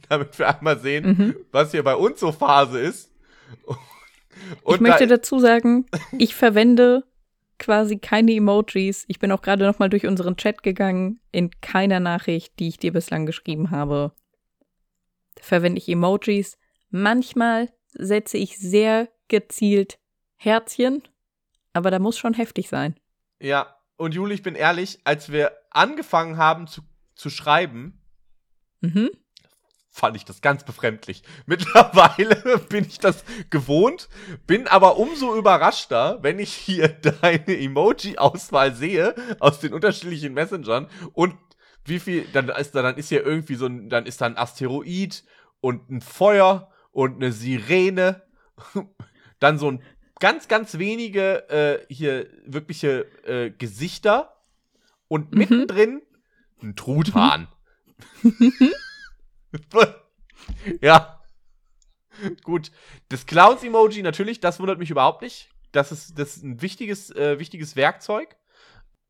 [0.09, 1.37] damit wir einmal sehen, Mhm.
[1.51, 3.11] was hier bei uns so Phase ist.
[4.63, 5.87] Und ich möchte da, dazu sagen,
[6.17, 7.05] ich verwende
[7.61, 9.05] quasi keine Emojis.
[9.07, 11.21] Ich bin auch gerade noch mal durch unseren Chat gegangen.
[11.31, 14.13] In keiner Nachricht, die ich dir bislang geschrieben habe,
[15.41, 16.59] verwende ich Emojis.
[16.89, 20.01] Manchmal setze ich sehr gezielt
[20.35, 21.03] Herzchen,
[21.73, 22.99] aber da muss schon heftig sein.
[23.39, 26.81] ja, und Jule, ich bin ehrlich, als wir angefangen haben zu,
[27.15, 28.01] zu schreiben,
[28.81, 29.11] Mhm.
[29.91, 31.23] Fand ich das ganz befremdlich.
[31.47, 34.09] Mittlerweile bin ich das gewohnt,
[34.47, 36.89] bin aber umso überraschter, wenn ich hier
[37.21, 41.35] deine Emoji-Auswahl sehe aus den unterschiedlichen Messengern und
[41.85, 44.37] wie viel, dann ist da, dann ist hier irgendwie so ein, dann ist da ein
[44.37, 45.25] Asteroid
[45.61, 48.23] und ein Feuer und eine Sirene,
[49.41, 49.83] dann so ein
[50.21, 54.37] ganz, ganz wenige äh, hier wirkliche äh, Gesichter
[55.09, 55.39] und Mhm.
[55.39, 56.03] mittendrin
[56.63, 57.49] Ein Truthahn.
[60.81, 61.21] ja.
[62.43, 62.71] Gut.
[63.09, 65.49] Das Clowns-Emoji natürlich, das wundert mich überhaupt nicht.
[65.73, 68.37] Das ist, das ist ein wichtiges, äh, wichtiges Werkzeug.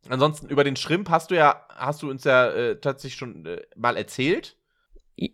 [0.08, 3.62] Ansonsten über den Shrimp hast du ja, hast du uns ja äh, tatsächlich schon äh,
[3.76, 4.56] mal erzählt.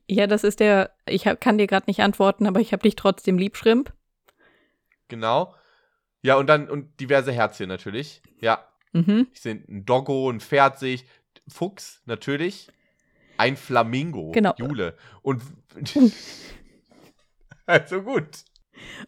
[0.09, 2.97] Ja, das ist der, ich hab, kann dir gerade nicht antworten, aber ich habe dich
[2.97, 3.93] trotzdem lieb, Shrimp.
[5.09, 5.55] Genau.
[6.23, 8.23] Ja, und dann, und diverse Herzchen natürlich.
[8.41, 8.67] Ja.
[8.93, 9.29] Mhm.
[9.33, 11.05] Ich sehe ein Doggo, ein Pferd sehe ich.
[11.47, 12.69] Fuchs, natürlich.
[13.39, 14.31] Ein Flamingo.
[14.33, 14.55] Genau.
[14.57, 14.97] Jule.
[15.23, 15.43] Und.
[17.67, 18.45] also gut.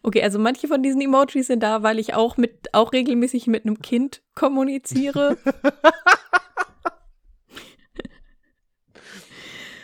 [0.01, 3.65] Okay, also manche von diesen Emojis sind da, weil ich auch mit, auch regelmäßig mit
[3.65, 5.37] einem Kind kommuniziere.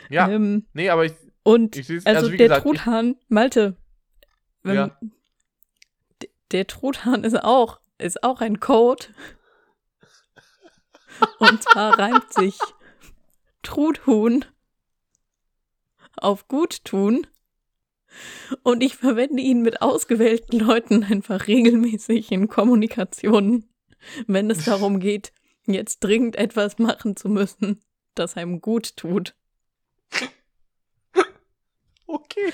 [0.09, 0.29] ja.
[0.29, 1.13] Ähm, nee, aber ich.
[1.43, 3.77] und Ich also, also der gesagt, Truthahn, Malte.
[4.63, 4.99] wenn- Ja.
[6.51, 9.05] Der Truthahn ist auch, ist auch ein Code.
[11.39, 12.57] Und zwar reimt sich
[13.65, 14.45] Truthuhn
[16.15, 17.27] auf Guttun.
[18.63, 23.69] Und ich verwende ihn mit ausgewählten Leuten einfach regelmäßig in Kommunikationen,
[24.27, 25.33] wenn es darum geht,
[25.65, 27.81] jetzt dringend etwas machen zu müssen,
[28.13, 29.35] das einem gut tut.
[32.07, 32.53] Okay.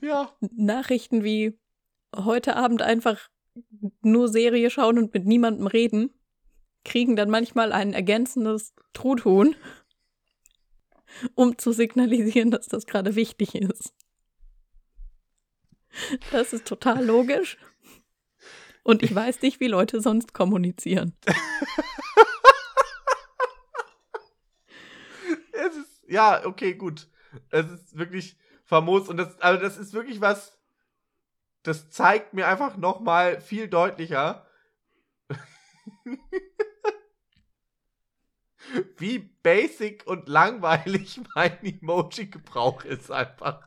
[0.00, 0.32] Ja.
[0.54, 1.58] Nachrichten wie
[2.14, 3.30] heute Abend einfach
[4.02, 6.10] nur Serie schauen und mit niemandem reden,
[6.84, 9.54] kriegen dann manchmal ein ergänzendes Truthuhn,
[11.34, 13.92] um zu signalisieren, dass das gerade wichtig ist.
[16.30, 17.58] Das ist total logisch.
[18.82, 21.14] Und ich weiß nicht, wie Leute sonst kommunizieren.
[25.52, 27.08] Ist, ja, okay, gut.
[27.50, 30.58] Es ist wirklich famos und das, also das ist wirklich was,
[31.62, 34.46] das zeigt mir einfach nochmal viel deutlicher,
[38.98, 43.60] wie basic und langweilig mein Emoji-Gebrauch ist einfach.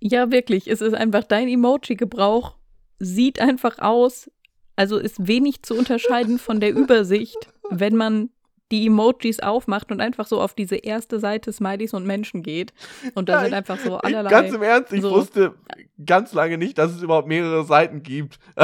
[0.00, 0.66] Ja, wirklich.
[0.70, 2.56] Es ist einfach dein Emoji-Gebrauch.
[2.98, 4.30] Sieht einfach aus,
[4.76, 7.36] also ist wenig zu unterscheiden von der Übersicht,
[7.70, 8.30] wenn man
[8.72, 12.72] die Emojis aufmacht und einfach so auf diese erste Seite Smileys und Menschen geht.
[13.16, 14.30] Und da Ja, sind einfach so allerlei.
[14.30, 15.54] ganz im Ernst, ich so- wusste
[16.06, 18.38] ganz lange nicht, dass es überhaupt mehrere Seiten gibt.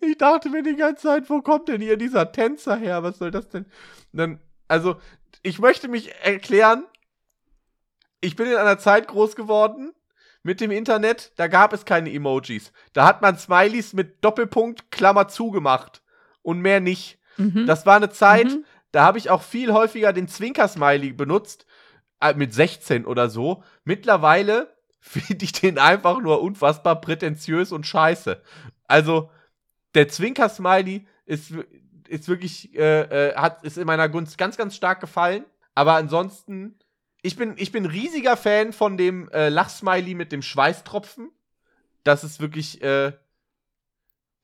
[0.00, 3.02] ich dachte mir die ganze Zeit, wo kommt denn hier dieser Tänzer her?
[3.02, 3.64] Was soll das denn?
[4.12, 4.96] Und dann, also,
[5.42, 6.84] ich möchte mich erklären,
[8.20, 9.92] ich bin in einer Zeit groß geworden
[10.42, 12.72] mit dem Internet, da gab es keine Emojis.
[12.92, 16.02] Da hat man Smileys mit Doppelpunkt, Klammer zugemacht
[16.42, 17.18] und mehr nicht.
[17.36, 17.66] Mhm.
[17.66, 18.64] Das war eine Zeit, Mhm.
[18.92, 21.66] da habe ich auch viel häufiger den Zwinker-Smiley benutzt,
[22.20, 23.62] äh, mit 16 oder so.
[23.84, 28.40] Mittlerweile finde ich den einfach nur unfassbar prätentiös und scheiße.
[28.86, 29.30] Also,
[29.94, 31.52] der Zwinker-Smiley ist,
[32.08, 35.44] ist wirklich, äh, äh, hat, ist in meiner Gunst ganz, ganz stark gefallen.
[35.74, 36.78] Aber ansonsten,
[37.22, 41.30] ich bin, ich bin riesiger Fan von dem äh, Lachsmiley mit dem Schweißtropfen.
[42.02, 43.12] Das ist wirklich, äh,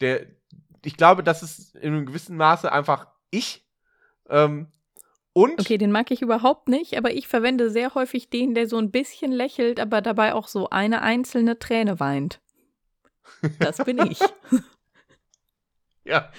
[0.01, 0.27] der,
[0.85, 3.67] ich glaube, das ist in einem gewissen Maße einfach ich.
[4.29, 4.69] Ähm,
[5.33, 8.79] und Okay, den mag ich überhaupt nicht, aber ich verwende sehr häufig den, der so
[8.79, 12.41] ein bisschen lächelt, aber dabei auch so eine einzelne Träne weint.
[13.59, 14.19] Das bin ich.
[16.11, 16.31] ja.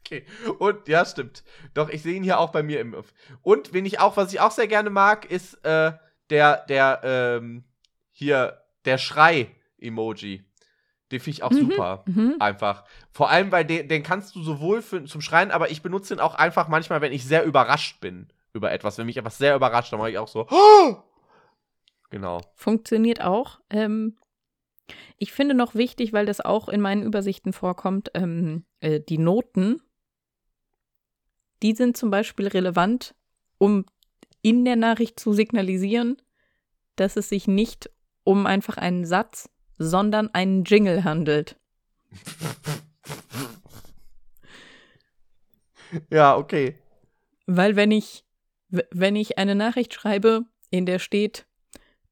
[0.00, 0.24] Okay.
[0.58, 1.44] Und ja, stimmt.
[1.74, 2.96] Doch, ich sehe ihn hier auch bei mir im.
[3.42, 5.92] Und wen ich auch, was ich auch sehr gerne mag, ist äh,
[6.30, 7.64] der, der, ähm,
[8.10, 10.44] hier, der Schrei-Emoji.
[11.12, 11.58] Den finde ich auch Mhm.
[11.70, 12.04] super.
[12.06, 12.36] Mhm.
[12.40, 12.84] Einfach.
[13.12, 16.20] Vor allem, weil den, den kannst du sowohl für, zum Schreien, aber ich benutze den
[16.20, 18.98] auch einfach manchmal, wenn ich sehr überrascht bin über etwas.
[18.98, 20.46] Wenn mich etwas sehr überrascht, dann mache ich auch so.
[22.10, 22.40] Genau.
[22.56, 23.60] Funktioniert auch.
[23.70, 24.16] Ähm,
[25.18, 29.82] ich finde noch wichtig, weil das auch in meinen Übersichten vorkommt, ähm, äh, die Noten.
[31.62, 33.14] Die sind zum Beispiel relevant,
[33.58, 33.84] um
[34.42, 36.16] in der Nachricht zu signalisieren,
[36.96, 37.90] dass es sich nicht
[38.24, 41.58] um einfach einen Satz, sondern einen Jingle handelt.
[46.10, 46.76] Ja, okay.
[47.46, 48.24] Weil wenn ich,
[48.68, 51.46] wenn ich eine Nachricht schreibe, in der steht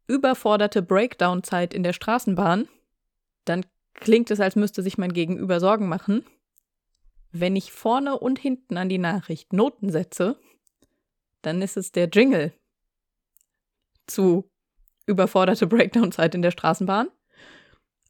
[0.08, 2.66] überforderte Breakdown-Zeit in der Straßenbahn,
[3.44, 6.24] dann klingt es, als müsste sich mein Gegenüber Sorgen machen.
[7.30, 10.36] Wenn ich vorne und hinten an die Nachricht Noten setze,
[11.42, 12.52] dann ist es der Jingle
[14.06, 14.50] zu
[15.06, 17.08] überforderte Breakdown-Zeit in der Straßenbahn.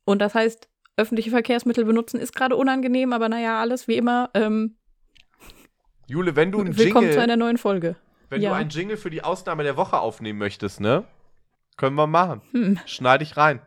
[0.04, 4.30] Und das heißt, öffentliche Verkehrsmittel benutzen ist gerade unangenehm, aber naja, alles wie immer.
[4.34, 4.76] Ähm,
[6.06, 7.96] Jule, wenn du einen willkommen zu Jingle, einer neuen Folge.
[8.30, 8.50] wenn ja.
[8.50, 11.04] du einen Jingle für die Ausnahme der Woche aufnehmen möchtest, ne?
[11.78, 12.42] Können wir machen.
[12.50, 12.78] Hm.
[12.84, 13.62] Schneide ich rein.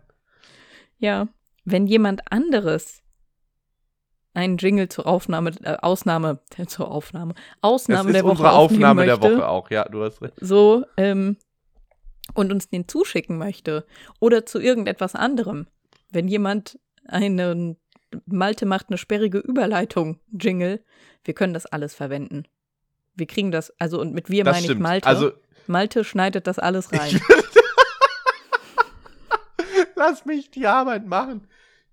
[0.99, 1.27] Ja,
[1.65, 3.01] wenn jemand anderes
[4.33, 8.51] einen Jingle zur Aufnahme, äh, Ausnahme, äh, zur Aufnahme, Ausnahme das der ist Woche unsere
[8.51, 10.35] Aufnahme möchte, der Woche auch, ja, du hast recht.
[10.39, 11.37] So, ähm,
[12.33, 13.85] und uns den zuschicken möchte.
[14.19, 15.67] Oder zu irgendetwas anderem.
[16.11, 17.77] Wenn jemand einen
[18.25, 20.83] Malte macht eine sperrige Überleitung, Jingle,
[21.23, 22.43] wir können das alles verwenden.
[23.15, 24.81] Wir kriegen das, also und mit wir Das meine ich stimmt.
[24.81, 25.07] Malte.
[25.07, 25.31] Also,
[25.67, 27.21] Malte schneidet das alles rein.
[30.01, 31.47] Lass mich die Arbeit machen.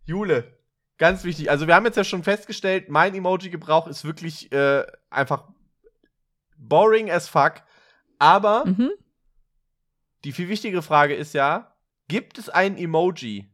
[0.04, 0.58] Jule,
[0.96, 1.50] ganz wichtig.
[1.50, 5.48] Also, wir haben jetzt ja schon festgestellt, mein Emoji-Gebrauch ist wirklich äh, einfach
[6.56, 7.62] boring as fuck.
[8.18, 8.90] Aber mhm.
[10.24, 11.76] die viel wichtigere Frage ist ja:
[12.08, 13.50] Gibt es ein Emoji,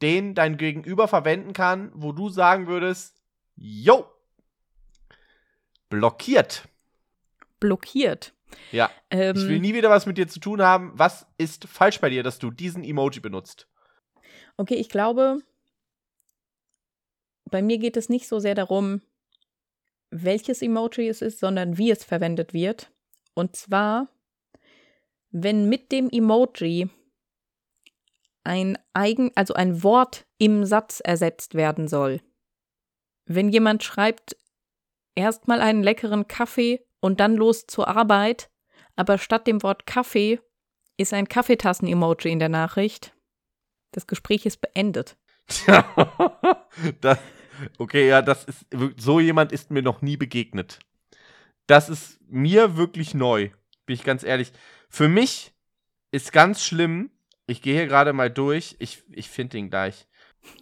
[0.00, 3.20] den dein Gegenüber verwenden kann, wo du sagen würdest,
[3.54, 4.06] yo,
[5.88, 6.68] blockiert?
[7.60, 8.32] Blockiert.
[8.70, 8.90] Ja.
[9.10, 10.92] Ähm, Ich will nie wieder was mit dir zu tun haben.
[10.94, 13.68] Was ist falsch bei dir, dass du diesen Emoji benutzt?
[14.56, 15.38] Okay, ich glaube,
[17.50, 19.02] bei mir geht es nicht so sehr darum,
[20.10, 22.90] welches Emoji es ist, sondern wie es verwendet wird.
[23.34, 24.08] Und zwar,
[25.30, 26.90] wenn mit dem Emoji
[28.44, 32.20] ein eigen, also ein Wort im Satz ersetzt werden soll.
[33.24, 34.36] Wenn jemand schreibt,
[35.14, 38.50] erstmal einen leckeren Kaffee und dann los zur Arbeit,
[38.96, 40.40] aber statt dem Wort Kaffee
[40.96, 43.14] ist ein Kaffeetassen-Emoji in der Nachricht.
[43.92, 45.16] Das Gespräch ist beendet.
[47.00, 47.18] das,
[47.78, 48.66] okay, ja, das ist
[48.96, 50.78] so jemand ist mir noch nie begegnet.
[51.66, 53.50] Das ist mir wirklich neu,
[53.86, 54.52] bin ich ganz ehrlich.
[54.88, 55.52] Für mich
[56.10, 57.10] ist ganz schlimm,
[57.46, 60.06] ich gehe hier gerade mal durch, ich, ich finde ihn gleich.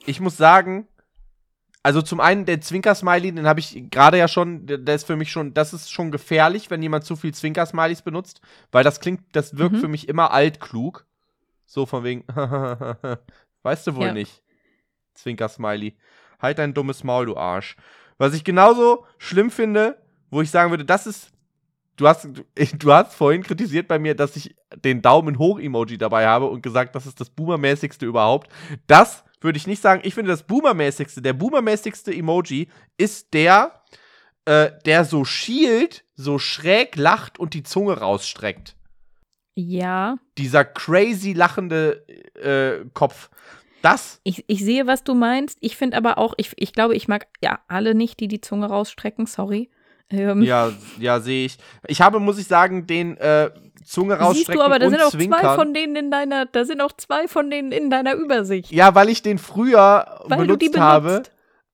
[0.07, 0.87] Ich muss sagen,
[1.83, 5.16] also zum einen der Zwinker-Smiley, den habe ich gerade ja schon, der, der ist für
[5.16, 9.22] mich schon, das ist schon gefährlich, wenn jemand zu viel Zwinker-Smileys benutzt, weil das klingt,
[9.33, 9.81] das wirkt Mhm.
[9.81, 11.07] für mich immer altklug.
[11.73, 12.25] So von wegen,
[13.62, 14.12] weißt du wohl Ja.
[14.12, 14.43] nicht.
[15.14, 15.97] Zwinker-Smiley.
[16.41, 17.77] Halt dein dummes Maul, du Arsch.
[18.18, 21.31] Was ich genauso schlimm finde, wo ich sagen würde, das ist.
[21.97, 22.27] Du hast,
[22.79, 26.95] du, hast vorhin kritisiert bei mir, dass ich den Daumen hoch-Emoji dabei habe und gesagt,
[26.97, 28.51] das ist das Boomermäßigste überhaupt.
[28.89, 30.01] Das würde ich nicht sagen.
[30.03, 33.85] Ich finde das Boomermäßigste, der Boomermäßigste Emoji ist der,
[34.47, 38.75] äh, der so schielt, so schräg lacht und die Zunge rausstreckt.
[39.61, 42.04] Ja, Dieser crazy lachende
[42.34, 43.30] äh, Kopf.
[43.82, 45.56] Das ich, ich sehe, was du meinst.
[45.61, 48.66] Ich finde aber auch, ich, ich glaube, ich mag ja alle nicht, die die Zunge
[48.66, 49.70] rausstrecken, sorry.
[50.11, 51.56] Ähm, Ja, ja, sehe ich.
[51.86, 53.50] Ich habe, muss ich sagen, den äh,
[53.84, 55.40] Zunge rausstrecken Siehst du, aber da sind auch zwinkern.
[55.40, 58.70] zwei von denen in deiner, da sind auch zwei von denen in deiner Übersicht.
[58.70, 60.80] ja, weil ich den früher weil benutzt, du die benutzt.
[60.80, 61.22] habe.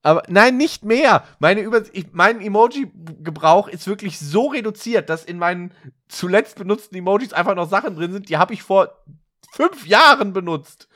[0.07, 1.25] Aber nein, nicht mehr.
[1.41, 5.75] Meine Über ich, mein Emoji-Gebrauch ist wirklich so reduziert, dass in meinen
[6.07, 9.03] zuletzt benutzten Emojis einfach noch Sachen drin sind, die habe ich vor
[9.51, 10.87] fünf Jahren benutzt.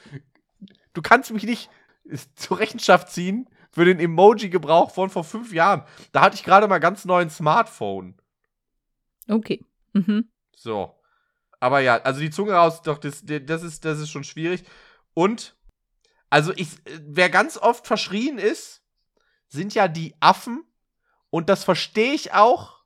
[0.94, 1.70] Du kannst mich nicht
[2.36, 5.82] zur Rechenschaft ziehen für den Emoji-Gebrauch von vor fünf Jahren.
[6.12, 8.14] Da hatte ich gerade mal ganz neuen Smartphone.
[9.26, 9.64] Okay.
[9.92, 10.30] Mhm.
[10.54, 10.94] So.
[11.58, 14.62] Aber ja, also die Zunge raus, doch, das, das, ist, das ist schon schwierig.
[15.14, 15.56] Und,
[16.28, 16.68] also ich,
[17.08, 18.79] wer ganz oft verschrien ist,
[19.50, 20.64] sind ja die Affen.
[21.28, 22.80] Und das verstehe ich auch.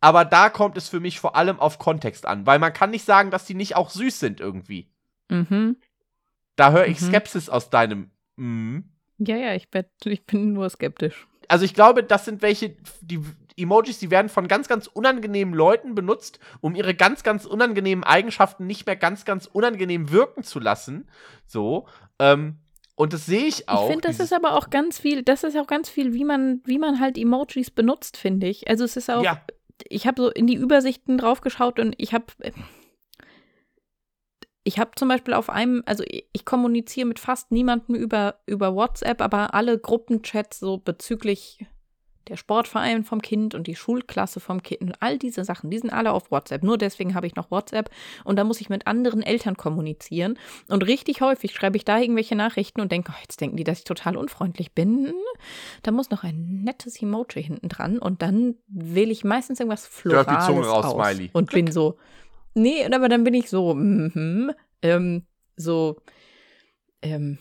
[0.00, 2.46] Aber da kommt es für mich vor allem auf Kontext an.
[2.46, 4.88] Weil man kann nicht sagen, dass die nicht auch süß sind irgendwie.
[5.28, 5.76] Mhm.
[6.54, 7.06] Da höre ich Mhm.
[7.06, 8.10] Skepsis aus deinem.
[8.36, 8.80] Mm.
[9.18, 11.26] Ja, ja, ich, werd, ich bin nur skeptisch.
[11.48, 13.20] Also ich glaube, das sind welche, die
[13.56, 18.66] Emojis, die werden von ganz, ganz unangenehmen Leuten benutzt, um ihre ganz, ganz unangenehmen Eigenschaften
[18.66, 21.08] nicht mehr ganz, ganz unangenehm wirken zu lassen.
[21.46, 21.88] So.
[22.18, 22.58] Ähm,
[22.96, 23.82] und das sehe ich auch.
[23.82, 26.62] ich finde, das ist aber auch ganz viel, das ist auch ganz viel, wie man,
[26.64, 28.68] wie man halt Emojis benutzt, finde ich.
[28.68, 29.42] Also es ist auch, Ja,
[29.88, 32.26] ich habe so in die Übersichten drauf geschaut und ich habe
[34.64, 38.74] ich habe zum Beispiel auf einem, also ich, ich kommuniziere mit fast niemandem über, über
[38.74, 41.64] WhatsApp, aber alle Gruppenchats so bezüglich
[42.28, 45.90] der Sportverein vom Kind und die Schulklasse vom Kind und all diese Sachen, die sind
[45.90, 46.62] alle auf WhatsApp.
[46.62, 47.90] Nur deswegen habe ich noch WhatsApp
[48.24, 50.38] und da muss ich mit anderen Eltern kommunizieren.
[50.68, 53.78] Und richtig häufig schreibe ich da irgendwelche Nachrichten und denke, oh, jetzt denken die, dass
[53.78, 55.12] ich total unfreundlich bin.
[55.82, 60.26] Da muss noch ein nettes Emoji hinten dran und dann wähle ich meistens irgendwas Florales
[60.26, 61.30] die Zunge raus, aus Smiley.
[61.32, 61.96] und bin so,
[62.54, 64.52] nee, aber dann bin ich so, mhm,
[64.82, 65.96] ähm, so,
[67.02, 67.38] ähm,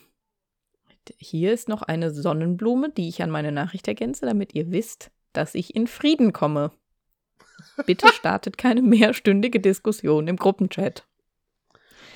[1.18, 5.56] hier ist noch eine Sonnenblume, die ich an meine Nachricht ergänze, damit ihr wisst, dass
[5.56, 6.72] ich in Frieden komme.
[7.86, 11.06] Bitte startet keine mehrstündige Diskussion im Gruppenchat.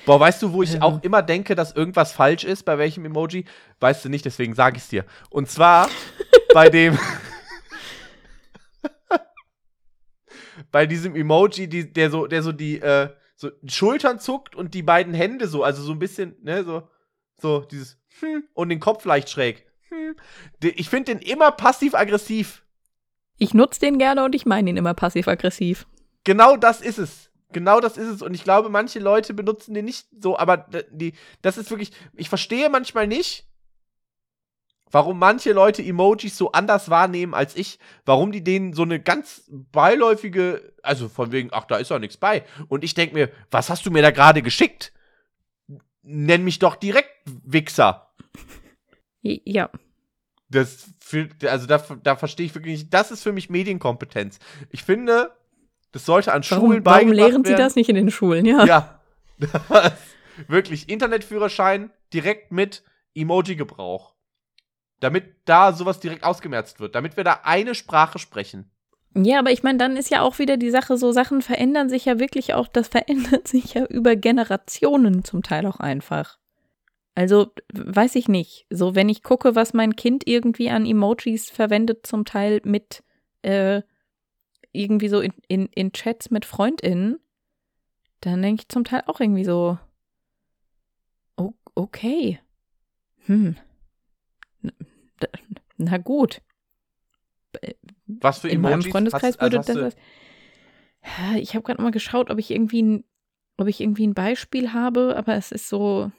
[0.06, 3.44] Boah, weißt du, wo ich auch immer denke, dass irgendwas falsch ist, bei welchem Emoji?
[3.80, 5.04] Weißt du nicht, deswegen sage ich es dir.
[5.28, 5.90] Und zwar
[6.54, 6.98] bei dem.
[10.72, 14.82] bei diesem Emoji, die, der so, der so die äh, so Schultern zuckt und die
[14.82, 16.88] beiden Hände so, also so ein bisschen, ne, so,
[17.40, 19.66] so dieses hm, und den Kopf leicht schräg.
[19.88, 20.16] hm.
[20.60, 22.64] Ich finde den immer passiv-aggressiv.
[23.38, 25.86] Ich nutze den gerne und ich meine ihn immer passiv-aggressiv.
[26.24, 27.30] Genau das ist es.
[27.52, 28.22] Genau das ist es.
[28.22, 31.92] Und ich glaube, manche Leute benutzen den nicht so, aber die, das ist wirklich.
[32.14, 33.46] Ich verstehe manchmal nicht,
[34.90, 39.44] warum manche Leute Emojis so anders wahrnehmen als ich, warum die denen so eine ganz
[39.48, 42.44] beiläufige, also von wegen, ach, da ist doch nichts bei.
[42.68, 44.92] Und ich denke mir, was hast du mir da gerade geschickt?
[46.02, 47.09] Nenn mich doch direkt
[47.44, 48.12] Wichser.
[49.22, 49.70] Ja.
[50.48, 52.94] Das für, also da, da verstehe ich wirklich nicht.
[52.94, 54.38] Das ist für mich Medienkompetenz.
[54.70, 55.32] Ich finde,
[55.92, 57.32] das sollte an warum, Schulen beigebracht werden.
[57.32, 58.46] Warum lehren sie das nicht in den Schulen?
[58.46, 58.64] Ja.
[58.64, 59.00] Ja.
[60.48, 62.82] wirklich Internetführerschein direkt mit
[63.14, 64.14] Emoji-Gebrauch.
[65.00, 68.70] Damit da sowas direkt ausgemerzt wird, damit wir da eine Sprache sprechen.
[69.14, 72.04] Ja, aber ich meine, dann ist ja auch wieder die Sache, so Sachen verändern sich
[72.04, 76.38] ja wirklich auch, das verändert sich ja über Generationen zum Teil auch einfach.
[77.20, 78.64] Also, weiß ich nicht.
[78.70, 83.04] So, wenn ich gucke, was mein Kind irgendwie an Emojis verwendet, zum Teil mit
[83.42, 83.82] äh,
[84.72, 87.18] irgendwie so in, in, in Chats mit FreundInnen,
[88.22, 89.78] dann denke ich zum Teil auch irgendwie so,
[91.36, 92.40] oh, okay.
[93.26, 93.56] Hm.
[95.76, 96.40] Na gut.
[98.06, 98.70] Was für In Emojis?
[98.70, 99.96] meinem Freundeskreis hast, also würde das.
[101.38, 103.04] Ich habe gerade mal geschaut, ob ich irgendwie ein,
[103.58, 106.10] ob ich irgendwie ein Beispiel habe, aber es ist so.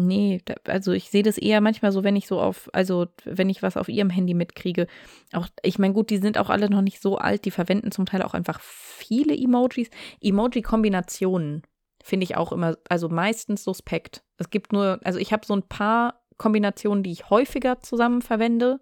[0.00, 3.50] Nee, da, also ich sehe das eher manchmal so, wenn ich so auf, also wenn
[3.50, 4.86] ich was auf ihrem Handy mitkriege.
[5.32, 8.06] Auch, ich meine, gut, die sind auch alle noch nicht so alt, die verwenden zum
[8.06, 9.90] Teil auch einfach viele Emojis.
[10.20, 11.62] Emoji-Kombinationen
[12.02, 14.22] finde ich auch immer, also meistens suspekt.
[14.36, 18.80] Es gibt nur, also ich habe so ein paar Kombinationen, die ich häufiger zusammen verwende.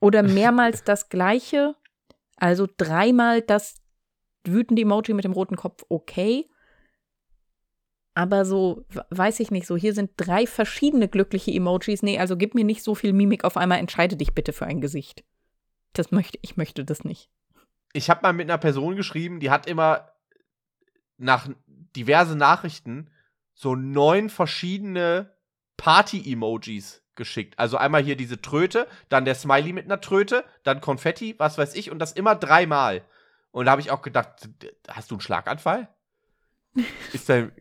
[0.00, 1.76] Oder mehrmals das gleiche.
[2.36, 3.76] Also dreimal das
[4.44, 6.48] wütende Emoji mit dem roten Kopf, okay.
[8.16, 12.02] Aber so, weiß ich nicht, so hier sind drei verschiedene glückliche Emojis.
[12.02, 14.80] Nee, also gib mir nicht so viel Mimik auf einmal, entscheide dich bitte für ein
[14.80, 15.22] Gesicht.
[15.92, 17.28] Das möchte, ich möchte das nicht.
[17.92, 20.12] Ich habe mal mit einer Person geschrieben, die hat immer
[21.18, 21.46] nach
[21.94, 23.10] diverse Nachrichten
[23.52, 25.36] so neun verschiedene
[25.76, 27.58] Party-Emojis geschickt.
[27.58, 31.74] Also einmal hier diese Tröte, dann der Smiley mit einer Tröte, dann Konfetti, was weiß
[31.74, 33.04] ich, und das immer dreimal.
[33.50, 34.48] Und da habe ich auch gedacht,
[34.88, 35.88] hast du einen Schlaganfall?
[37.12, 37.52] Ist dein.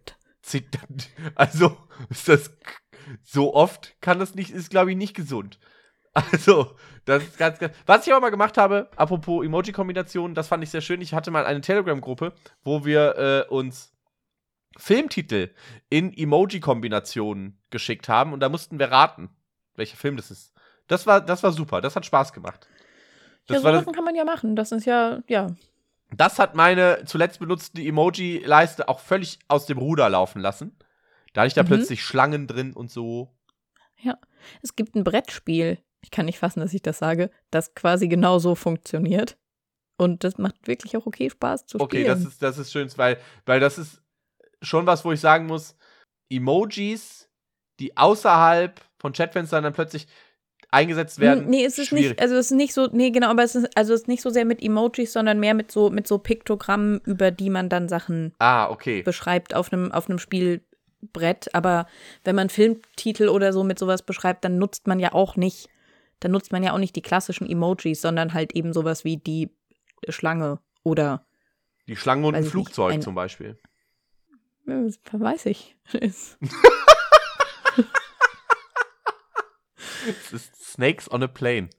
[1.35, 1.77] Also,
[2.09, 2.51] ist das
[3.23, 5.59] so oft kann das nicht, ist glaube ich nicht gesund.
[6.31, 7.75] Also, das ist ganz, ganz.
[7.85, 11.01] Was ich aber mal gemacht habe, apropos Emoji-Kombinationen, das fand ich sehr schön.
[11.01, 12.33] Ich hatte mal eine Telegram-Gruppe,
[12.63, 13.91] wo wir äh, uns
[14.77, 15.49] Filmtitel
[15.89, 19.29] in Emoji-Kombinationen geschickt haben und da mussten wir raten,
[19.75, 20.53] welcher Film das ist.
[20.87, 22.69] Das war, das war super, das hat Spaß gemacht.
[23.47, 24.55] Das ja, so kann man ja machen.
[24.55, 25.47] Das ist ja, ja.
[26.11, 30.77] Das hat meine zuletzt benutzte Emoji-Leiste auch völlig aus dem Ruder laufen lassen.
[31.33, 31.67] Da hatte ich da mhm.
[31.67, 33.35] plötzlich Schlangen drin und so.
[33.97, 34.17] Ja,
[34.61, 38.39] es gibt ein Brettspiel, ich kann nicht fassen, dass ich das sage, das quasi genau
[38.39, 39.37] so funktioniert.
[39.97, 42.11] Und das macht wirklich auch okay Spaß zu okay, spielen.
[42.11, 44.01] Okay, das ist, das ist schön, weil, weil das ist
[44.61, 45.75] schon was, wo ich sagen muss,
[46.29, 47.29] Emojis,
[47.79, 50.07] die außerhalb von Chatfenstern dann plötzlich
[50.75, 51.49] eingesetzt werden.
[51.49, 52.09] Nee, es ist schwierig.
[52.09, 54.21] nicht, also es ist nicht so, nee, genau, aber es ist, also es ist nicht
[54.21, 57.87] so sehr mit Emojis, sondern mehr mit so, mit so Piktogrammen, über die man dann
[57.87, 59.01] Sachen ah, okay.
[59.01, 61.53] beschreibt auf einem, auf einem Spielbrett.
[61.53, 61.87] Aber
[62.23, 65.69] wenn man Filmtitel oder so mit sowas beschreibt, dann nutzt man ja auch nicht,
[66.19, 69.49] dann nutzt man ja auch nicht die klassischen Emojis, sondern halt eben sowas wie die
[70.09, 71.25] Schlange oder
[71.87, 73.57] die Schlange und ein Flugzeug nicht, ein, zum Beispiel.
[74.65, 75.77] Weiß ich.
[80.07, 81.69] es ist Snakes on a Plane.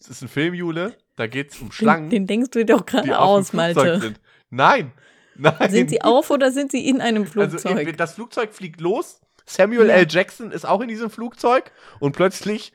[0.00, 2.10] Es ist ein Film, Jule, da geht es um Schlangen.
[2.10, 4.00] Den, den denkst du dir doch gerade aus, Malte.
[4.00, 4.20] Sind.
[4.50, 4.92] Nein,
[5.34, 5.70] nein.
[5.70, 7.76] Sind sie auf oder sind sie in einem also, Flugzeug?
[7.76, 9.20] Also, das Flugzeug fliegt los.
[9.46, 9.94] Samuel ja.
[9.94, 10.06] L.
[10.08, 11.70] Jackson ist auch in diesem Flugzeug
[12.00, 12.72] und plötzlich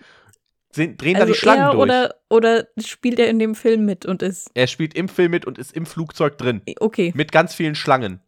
[0.72, 1.82] sind, drehen also da die Schlangen durch.
[1.82, 4.50] Oder, oder spielt er in dem Film mit und ist.
[4.54, 6.62] Er spielt im Film mit und ist im Flugzeug drin.
[6.80, 7.12] Okay.
[7.16, 8.22] Mit ganz vielen Schlangen.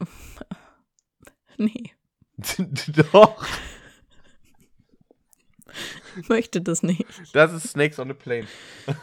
[1.58, 1.92] Nee.
[3.12, 3.46] Doch.
[6.18, 7.04] Ich möchte das nicht.
[7.32, 8.46] Das ist Snakes on a Plane.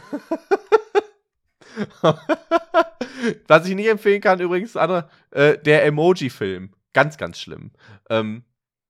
[3.47, 6.73] Was ich nicht empfehlen kann, übrigens, andere, äh, der Emoji-Film.
[6.93, 7.71] Ganz, ganz schlimm.
[8.09, 8.43] Ähm,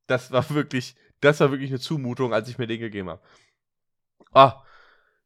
[0.07, 3.21] das war wirklich, das war wirklich eine Zumutung, als ich mir den gegeben habe.
[4.31, 4.63] Ah,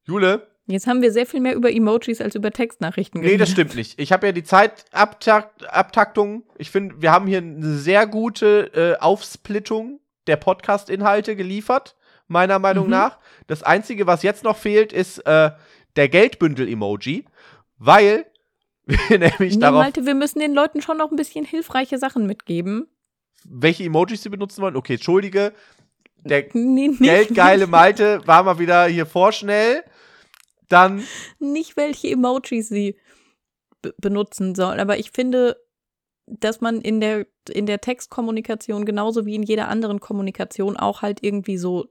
[0.03, 3.39] Jule, Jetzt haben wir sehr viel mehr über Emojis als über Textnachrichten geredet.
[3.39, 3.97] Nee, das stimmt nicht.
[3.99, 6.43] Ich habe ja die Zeitabtaktung.
[6.57, 11.95] Ich finde, wir haben hier eine sehr gute äh, Aufsplittung der Podcast-Inhalte geliefert,
[12.27, 12.91] meiner Meinung mhm.
[12.91, 13.19] nach.
[13.47, 15.51] Das Einzige, was jetzt noch fehlt, ist äh,
[15.95, 17.25] der Geldbündel-Emoji,
[17.77, 18.25] weil
[18.85, 19.83] wir nämlich nee, darauf.
[19.83, 22.87] Malte, wir müssen den Leuten schon noch ein bisschen hilfreiche Sachen mitgeben.
[23.43, 24.75] welche Emojis sie benutzen wollen.
[24.75, 25.53] Okay, entschuldige.
[26.23, 29.83] Der Nee, nicht, geldgeile Malte war mal wieder hier vorschnell.
[30.69, 31.03] Dann,
[31.39, 32.97] nicht welche Emojis sie
[33.81, 34.79] be benutzen sollen.
[34.79, 35.57] Aber ich finde,
[36.25, 41.23] dass man in der, in der Textkommunikation genauso wie in jeder anderen Kommunikation auch halt
[41.23, 41.87] irgendwie so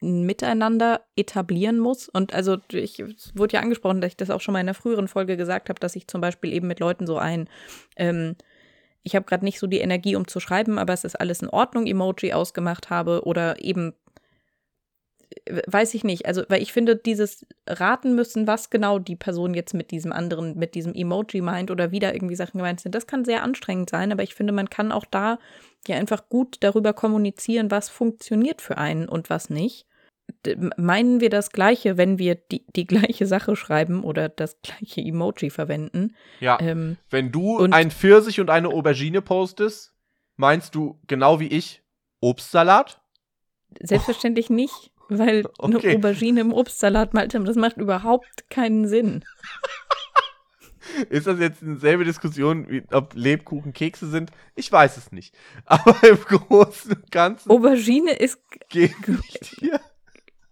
[0.00, 2.08] Miteinander etablieren muss.
[2.08, 3.02] Und also ich
[3.34, 5.80] wurde ja angesprochen, dass ich das auch schon mal in einer früheren Folge gesagt habe,
[5.80, 7.48] dass ich zum Beispiel eben mit Leuten so ein
[7.96, 8.36] ähm,
[9.02, 11.48] ich habe gerade nicht so die Energie, um zu schreiben, aber es ist alles in
[11.48, 13.94] Ordnung, Emoji ausgemacht habe oder eben
[15.46, 16.26] äh, weiß ich nicht.
[16.26, 20.58] Also, weil ich finde, dieses raten müssen, was genau die Person jetzt mit diesem anderen,
[20.58, 24.12] mit diesem Emoji meint oder wieder irgendwie Sachen gemeint sind, das kann sehr anstrengend sein,
[24.12, 25.38] aber ich finde, man kann auch da
[25.86, 29.86] ja einfach gut darüber kommunizieren, was funktioniert für einen und was nicht.
[30.76, 35.50] Meinen wir das Gleiche, wenn wir die, die gleiche Sache schreiben oder das gleiche Emoji
[35.50, 36.14] verwenden?
[36.40, 39.92] ja, Ähm, wenn du ein Pfirsich und eine Aubergine postest,
[40.36, 41.82] meinst du genau wie ich
[42.20, 43.00] Obstsalat?
[43.80, 45.88] Selbstverständlich nicht, weil Okay.
[45.88, 49.24] eine Aubergine im Obstsalat, Malte, das macht überhaupt keinen Sinn.
[51.08, 54.30] Ist das jetzt dieselbe Diskussion, wie, ob Lebkuchen Kekse sind?
[54.56, 55.34] Ich weiß es nicht.
[55.66, 59.80] Aber im Großen und Ganzen Aubergine ist gebe ich dir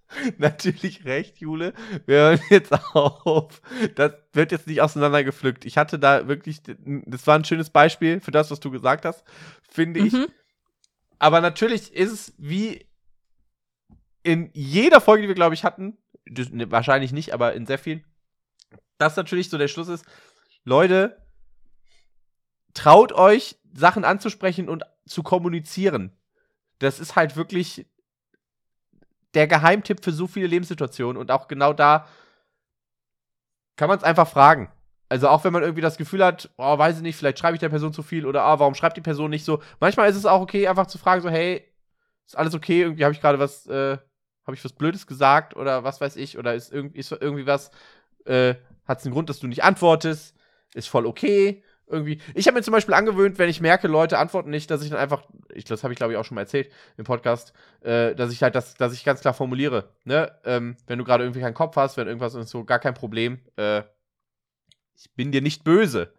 [0.39, 1.75] natürlich recht, Jule.
[2.07, 3.61] Wir hören jetzt auf.
[3.95, 5.65] Das wird jetzt nicht auseinandergepflückt.
[5.65, 9.25] Ich hatte da wirklich, das war ein schönes Beispiel für das, was du gesagt hast,
[9.69, 10.13] finde ich.
[10.13, 10.27] Mhm.
[11.19, 12.87] Aber natürlich ist es wie
[14.23, 18.05] in jeder Folge, die wir, glaube ich, hatten, ne, wahrscheinlich nicht, aber in sehr vielen,
[18.99, 20.05] dass natürlich so der Schluss ist,
[20.65, 21.23] Leute,
[22.75, 26.17] traut euch, Sachen anzusprechen und zu kommunizieren.
[26.79, 27.87] Das ist halt wirklich
[29.39, 32.09] der Geheimtipp für so viele Lebenssituationen und auch genau da
[33.77, 34.69] kann man es einfach fragen.
[35.09, 37.61] Also auch wenn man irgendwie das Gefühl hat, oh, weiß ich nicht, vielleicht schreibe ich
[37.61, 39.63] der Person zu viel oder ah, warum schreibt die Person nicht so.
[39.79, 41.65] Manchmal ist es auch okay, einfach zu fragen, so, hey,
[42.27, 42.83] ist alles okay?
[42.83, 43.99] Irgendwie habe ich gerade was, äh,
[44.45, 47.71] habe ich was Blödes gesagt oder was weiß ich, oder ist irgendwie, ist irgendwie was,
[48.25, 48.57] äh,
[48.89, 50.35] hat es einen Grund, dass du nicht antwortest?
[50.75, 51.63] Ist voll okay.
[51.91, 52.21] Irgendwie.
[52.35, 54.99] Ich habe mir zum Beispiel angewöhnt, wenn ich merke, Leute antworten nicht, dass ich dann
[54.99, 55.23] einfach,
[55.55, 58.43] ich, das habe ich glaube ich auch schon mal erzählt im Podcast, äh, dass ich
[58.43, 59.89] halt das, dass ich ganz klar formuliere.
[60.05, 60.31] Ne?
[60.45, 63.41] Ähm, wenn du gerade irgendwie keinen Kopf hast, wenn irgendwas ist so, gar kein Problem.
[63.57, 63.83] Äh,
[64.97, 66.13] ich bin dir nicht böse.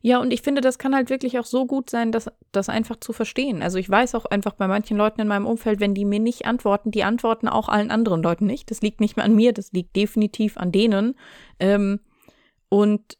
[0.00, 2.96] Ja, und ich finde, das kann halt wirklich auch so gut sein, das, das einfach
[2.96, 3.62] zu verstehen.
[3.62, 6.46] Also ich weiß auch einfach bei manchen Leuten in meinem Umfeld, wenn die mir nicht
[6.46, 8.70] antworten, die antworten auch allen anderen Leuten nicht.
[8.70, 11.14] Das liegt nicht mehr an mir, das liegt definitiv an denen.
[11.60, 12.00] Ähm,
[12.68, 13.18] und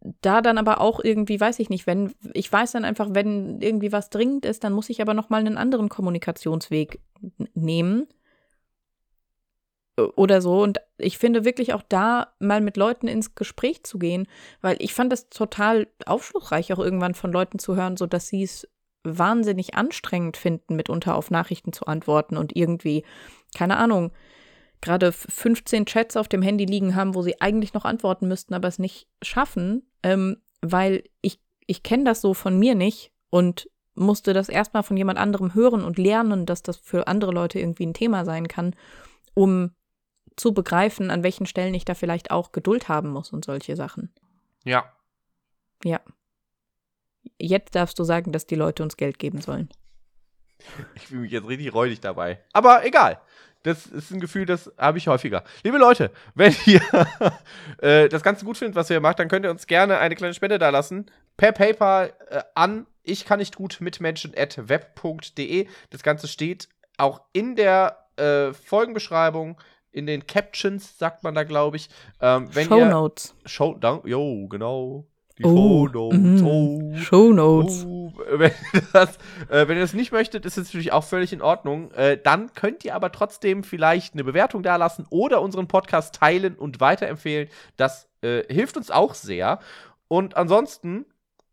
[0.00, 3.92] da dann aber auch irgendwie, weiß ich nicht, wenn, ich weiß dann einfach, wenn irgendwie
[3.92, 7.00] was dringend ist, dann muss ich aber nochmal einen anderen Kommunikationsweg
[7.54, 8.06] nehmen.
[10.14, 10.62] Oder so.
[10.62, 14.28] Und ich finde wirklich auch da mal mit Leuten ins Gespräch zu gehen,
[14.60, 18.44] weil ich fand das total aufschlussreich, auch irgendwann von Leuten zu hören, so dass sie
[18.44, 18.68] es
[19.02, 23.04] wahnsinnig anstrengend finden, mitunter auf Nachrichten zu antworten und irgendwie,
[23.56, 24.12] keine Ahnung,
[24.80, 28.68] gerade 15 Chats auf dem Handy liegen haben, wo sie eigentlich noch antworten müssten, aber
[28.68, 34.32] es nicht schaffen, ähm, weil ich, ich kenne das so von mir nicht und musste
[34.32, 37.94] das erstmal von jemand anderem hören und lernen, dass das für andere Leute irgendwie ein
[37.94, 38.74] Thema sein kann,
[39.34, 39.72] um
[40.36, 44.12] zu begreifen, an welchen Stellen ich da vielleicht auch Geduld haben muss und solche Sachen.
[44.64, 44.92] Ja.
[45.84, 46.00] Ja.
[47.38, 49.68] Jetzt darfst du sagen, dass die Leute uns Geld geben sollen.
[50.94, 52.42] Ich fühle mich jetzt richtig räudig dabei.
[52.52, 53.20] Aber egal.
[53.62, 55.42] Das ist ein Gefühl, das habe ich häufiger.
[55.64, 56.80] Liebe Leute, wenn ihr
[57.78, 60.34] äh, das Ganze gut findet, was ihr macht, dann könnt ihr uns gerne eine kleine
[60.34, 61.06] Spende da lassen.
[61.36, 65.66] Per PayPal äh, an ich kann nicht gut mit Menschen at web.de.
[65.90, 71.76] Das Ganze steht auch in der äh, Folgenbeschreibung, in den Captions, sagt man da, glaube
[71.78, 71.88] ich.
[72.20, 73.34] Ähm, Show Notes.
[73.46, 75.06] Show, jo, genau.
[75.38, 76.18] Die Oh, Shownotes.
[76.18, 76.46] mhm.
[76.46, 76.96] Oh.
[76.96, 77.84] Show Notes.
[77.86, 79.16] Oh, wenn, ihr das,
[79.48, 81.92] äh, wenn ihr das nicht möchtet, ist es natürlich auch völlig in Ordnung.
[81.92, 86.80] Äh, dann könnt ihr aber trotzdem vielleicht eine Bewertung dalassen oder unseren Podcast teilen und
[86.80, 87.48] weiterempfehlen.
[87.76, 89.60] Das äh, hilft uns auch sehr.
[90.08, 91.06] Und ansonsten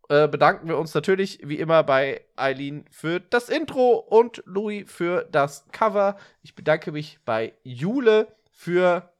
[0.08, 5.26] äh, bedanken wir uns natürlich wie immer bei Eileen für das Intro und Louis für
[5.30, 6.16] das Cover.
[6.42, 9.10] Ich bedanke mich bei Jule für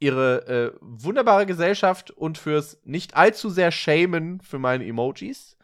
[0.00, 5.56] ihre äh, wunderbare Gesellschaft und fürs nicht allzu sehr Shamen für meine Emojis.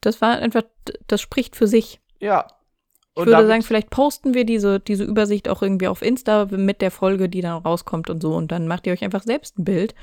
[0.00, 0.62] Das war einfach,
[1.06, 2.00] das spricht für sich.
[2.20, 2.46] Ja.
[2.46, 6.46] Ich Und würde damit- sagen, vielleicht posten wir diese, diese Übersicht auch irgendwie auf Insta
[6.46, 8.34] mit der Folge, die dann rauskommt und so.
[8.34, 9.94] Und dann macht ihr euch einfach selbst ein Bild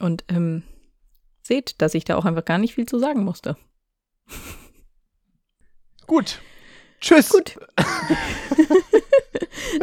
[0.00, 0.62] und ähm,
[1.42, 3.56] seht, dass ich da auch einfach gar nicht viel zu sagen musste.
[6.06, 6.40] Gut.
[7.00, 7.28] Tschüss.
[7.30, 7.58] Gut.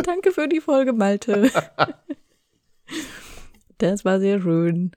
[0.04, 1.52] Danke für die Folge, Malte.
[3.80, 4.92] Das war sehr schön.